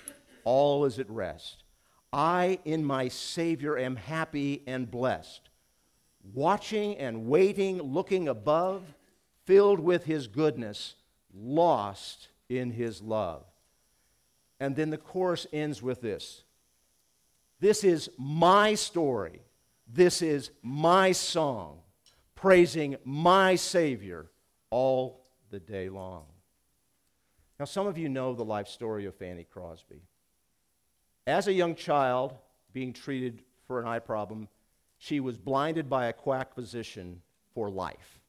all 0.45 0.85
is 0.85 0.99
at 0.99 1.09
rest. 1.09 1.65
I 2.13 2.59
in 2.65 2.85
my 2.85 3.09
Savior 3.09 3.79
am 3.79 3.97
happy 3.97 4.63
and 4.67 4.91
blessed 4.91 5.50
watching 6.35 6.97
and 6.97 7.27
waiting, 7.27 7.81
looking 7.81 8.29
above, 8.29 8.83
filled 9.45 9.81
with 9.81 10.05
his 10.05 10.27
goodness, 10.27 10.95
lost 11.35 12.29
in 12.49 12.71
his 12.71 13.01
love. 13.01 13.45
And 14.59 14.77
then 14.77 14.91
the 14.91 14.99
chorus 14.99 15.47
ends 15.53 15.83
with 15.83 16.01
this 16.01 16.45
This 17.61 17.85
is 17.85 18.11
my 18.19 18.75
story. 18.75 19.41
This 19.93 20.23
is 20.23 20.53
my 20.63 21.11
song, 21.11 21.81
praising 22.37 22.97
my 23.05 23.57
Savior 23.57 24.31
all 24.71 25.27
the 25.51 25.59
day 25.59 25.89
long. 25.89 26.27
Now, 27.59 27.65
some 27.65 27.89
of 27.89 27.99
you 27.99 28.09
know 28.09 28.33
the 28.35 28.45
life 28.45 28.69
story 28.69 29.07
of 29.07 29.17
Fanny 29.17 29.45
Crosby. 29.45 30.01
As 31.27 31.49
a 31.49 31.53
young 31.53 31.75
child, 31.75 32.35
being 32.73 32.93
treated 32.93 33.43
for 33.67 33.81
an 33.81 33.87
eye 33.87 33.99
problem, 33.99 34.49
she 35.01 35.19
was 35.19 35.39
blinded 35.39 35.89
by 35.89 36.07
a 36.07 36.13
quack 36.13 36.55
physician 36.55 37.23
for 37.55 37.71
life. 37.71 38.21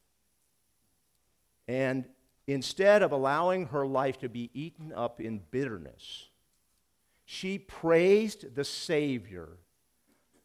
And 1.68 2.06
instead 2.48 3.04
of 3.04 3.12
allowing 3.12 3.68
her 3.68 3.86
life 3.86 4.18
to 4.20 4.30
be 4.30 4.50
eaten 4.54 4.94
up 4.94 5.20
in 5.20 5.42
bitterness, 5.52 6.30
she 7.26 7.60
praised 7.60 8.56
the 8.56 8.64
Savior 8.64 9.50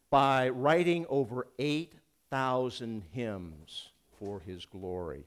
by 0.09 0.49
writing 0.49 1.05
over 1.09 1.47
8,000 1.57 3.03
hymns 3.13 3.89
for 4.19 4.41
his 4.41 4.65
glory. 4.65 5.23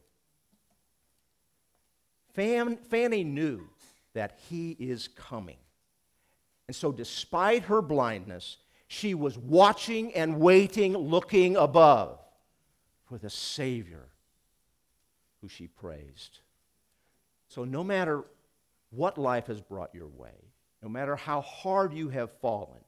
Fanny 2.34 3.24
knew 3.24 3.68
that 4.12 4.38
he 4.48 4.76
is 4.78 5.08
coming. 5.08 5.58
And 6.68 6.76
so, 6.76 6.92
despite 6.92 7.64
her 7.64 7.82
blindness, 7.82 8.58
she 8.92 9.14
was 9.14 9.38
watching 9.38 10.12
and 10.14 10.40
waiting, 10.40 10.96
looking 10.96 11.54
above 11.54 12.18
for 13.04 13.18
the 13.18 13.30
Savior 13.30 14.08
who 15.40 15.46
she 15.46 15.68
praised. 15.68 16.40
So, 17.46 17.62
no 17.62 17.84
matter 17.84 18.24
what 18.90 19.16
life 19.16 19.46
has 19.46 19.60
brought 19.60 19.94
your 19.94 20.08
way, 20.08 20.34
no 20.82 20.88
matter 20.88 21.14
how 21.14 21.40
hard 21.40 21.94
you 21.94 22.08
have 22.08 22.32
fallen, 22.40 22.80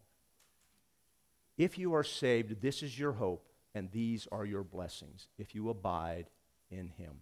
if 1.57 1.79
you 1.79 1.95
are 1.95 2.03
saved, 2.03 2.61
this 2.61 2.83
is 2.83 2.99
your 2.99 3.13
hope 3.13 3.47
and 3.73 3.89
these 3.93 4.27
are 4.33 4.45
your 4.45 4.65
blessings 4.65 5.29
if 5.39 5.55
you 5.55 5.69
abide 5.69 6.27
in 6.69 6.89
Him. 6.89 7.13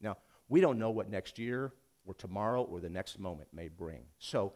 Now, 0.00 0.16
we 0.48 0.60
don't 0.60 0.80
know 0.80 0.90
what 0.90 1.08
next 1.08 1.38
year 1.38 1.72
or 2.04 2.14
tomorrow 2.14 2.64
or 2.64 2.80
the 2.80 2.90
next 2.90 3.20
moment 3.20 3.50
may 3.52 3.68
bring. 3.68 4.02
So, 4.18 4.54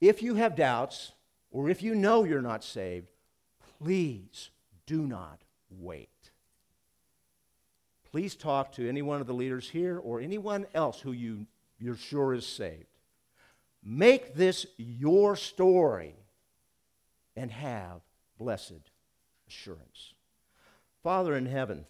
if 0.00 0.22
you 0.22 0.36
have 0.36 0.54
doubts, 0.54 1.10
or 1.50 1.70
if 1.70 1.82
you 1.82 1.94
know 1.94 2.24
you're 2.24 2.42
not 2.42 2.64
saved, 2.64 3.08
please 3.78 4.50
do 4.86 5.06
not 5.06 5.40
wait. 5.70 6.08
Please 8.10 8.34
talk 8.34 8.72
to 8.72 8.88
any 8.88 9.02
one 9.02 9.20
of 9.20 9.26
the 9.26 9.34
leaders 9.34 9.68
here 9.68 9.98
or 9.98 10.20
anyone 10.20 10.66
else 10.74 11.00
who 11.00 11.12
you, 11.12 11.46
you're 11.78 11.96
sure 11.96 12.34
is 12.34 12.46
saved. 12.46 12.86
Make 13.82 14.34
this 14.34 14.66
your 14.76 15.36
story 15.36 16.14
and 17.36 17.50
have 17.50 18.00
blessed 18.38 18.90
assurance. 19.46 20.14
Father 21.02 21.36
in 21.36 21.46
heaven, 21.46 21.84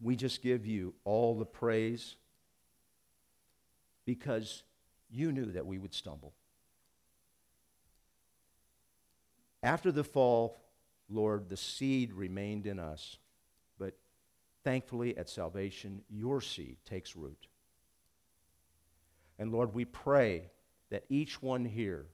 we 0.00 0.16
just 0.16 0.42
give 0.42 0.66
you 0.66 0.94
all 1.04 1.38
the 1.38 1.44
praise 1.44 2.16
because 4.04 4.62
you 5.10 5.30
knew 5.30 5.52
that 5.52 5.66
we 5.66 5.78
would 5.78 5.94
stumble. 5.94 6.32
After 9.62 9.92
the 9.92 10.04
fall, 10.04 10.60
Lord, 11.08 11.48
the 11.48 11.56
seed 11.56 12.12
remained 12.12 12.66
in 12.66 12.78
us. 12.78 13.18
But 13.78 13.94
thankfully, 14.64 15.16
at 15.16 15.28
salvation, 15.28 16.02
your 16.08 16.40
seed 16.40 16.78
takes 16.84 17.16
root. 17.16 17.46
And 19.38 19.52
Lord, 19.52 19.74
we 19.74 19.84
pray 19.84 20.50
that 20.90 21.04
each 21.08 21.42
one 21.42 21.64
here 21.64 22.06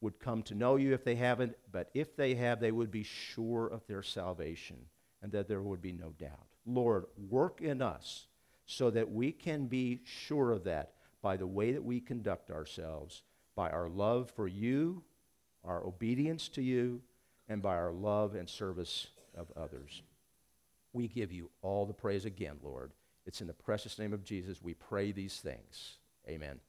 would 0.00 0.18
come 0.20 0.42
to 0.44 0.54
know 0.54 0.76
you 0.76 0.92
if 0.92 1.04
they 1.04 1.14
haven't, 1.14 1.56
but 1.72 1.90
if 1.94 2.16
they 2.16 2.34
have, 2.34 2.60
they 2.60 2.72
would 2.72 2.90
be 2.90 3.02
sure 3.02 3.66
of 3.66 3.86
their 3.86 4.02
salvation 4.02 4.76
and 5.22 5.32
that 5.32 5.48
there 5.48 5.62
would 5.62 5.80
be 5.80 5.92
no 5.92 6.10
doubt. 6.18 6.46
Lord, 6.66 7.06
work 7.30 7.60
in 7.60 7.80
us 7.80 8.26
so 8.66 8.90
that 8.90 9.10
we 9.10 9.32
can 9.32 9.66
be 9.66 10.00
sure 10.04 10.52
of 10.52 10.64
that 10.64 10.92
by 11.22 11.36
the 11.36 11.46
way 11.46 11.72
that 11.72 11.84
we 11.84 12.00
conduct 12.00 12.50
ourselves 12.50 13.22
by 13.54 13.70
our 13.70 13.88
love 13.88 14.30
for 14.30 14.46
you, 14.46 15.02
our 15.66 15.84
obedience 15.84 16.48
to 16.48 16.62
you, 16.62 17.00
and 17.48 17.62
by 17.62 17.76
our 17.76 17.92
love 17.92 18.34
and 18.34 18.48
service 18.48 19.08
of 19.36 19.52
others. 19.56 20.02
We 20.92 21.08
give 21.08 21.32
you 21.32 21.50
all 21.62 21.86
the 21.86 21.92
praise 21.92 22.24
again, 22.24 22.56
Lord. 22.62 22.92
It's 23.26 23.40
in 23.40 23.46
the 23.46 23.52
precious 23.52 23.98
name 23.98 24.12
of 24.12 24.24
Jesus 24.24 24.62
we 24.62 24.74
pray 24.74 25.12
these 25.12 25.38
things. 25.40 25.98
Amen. 26.28 26.60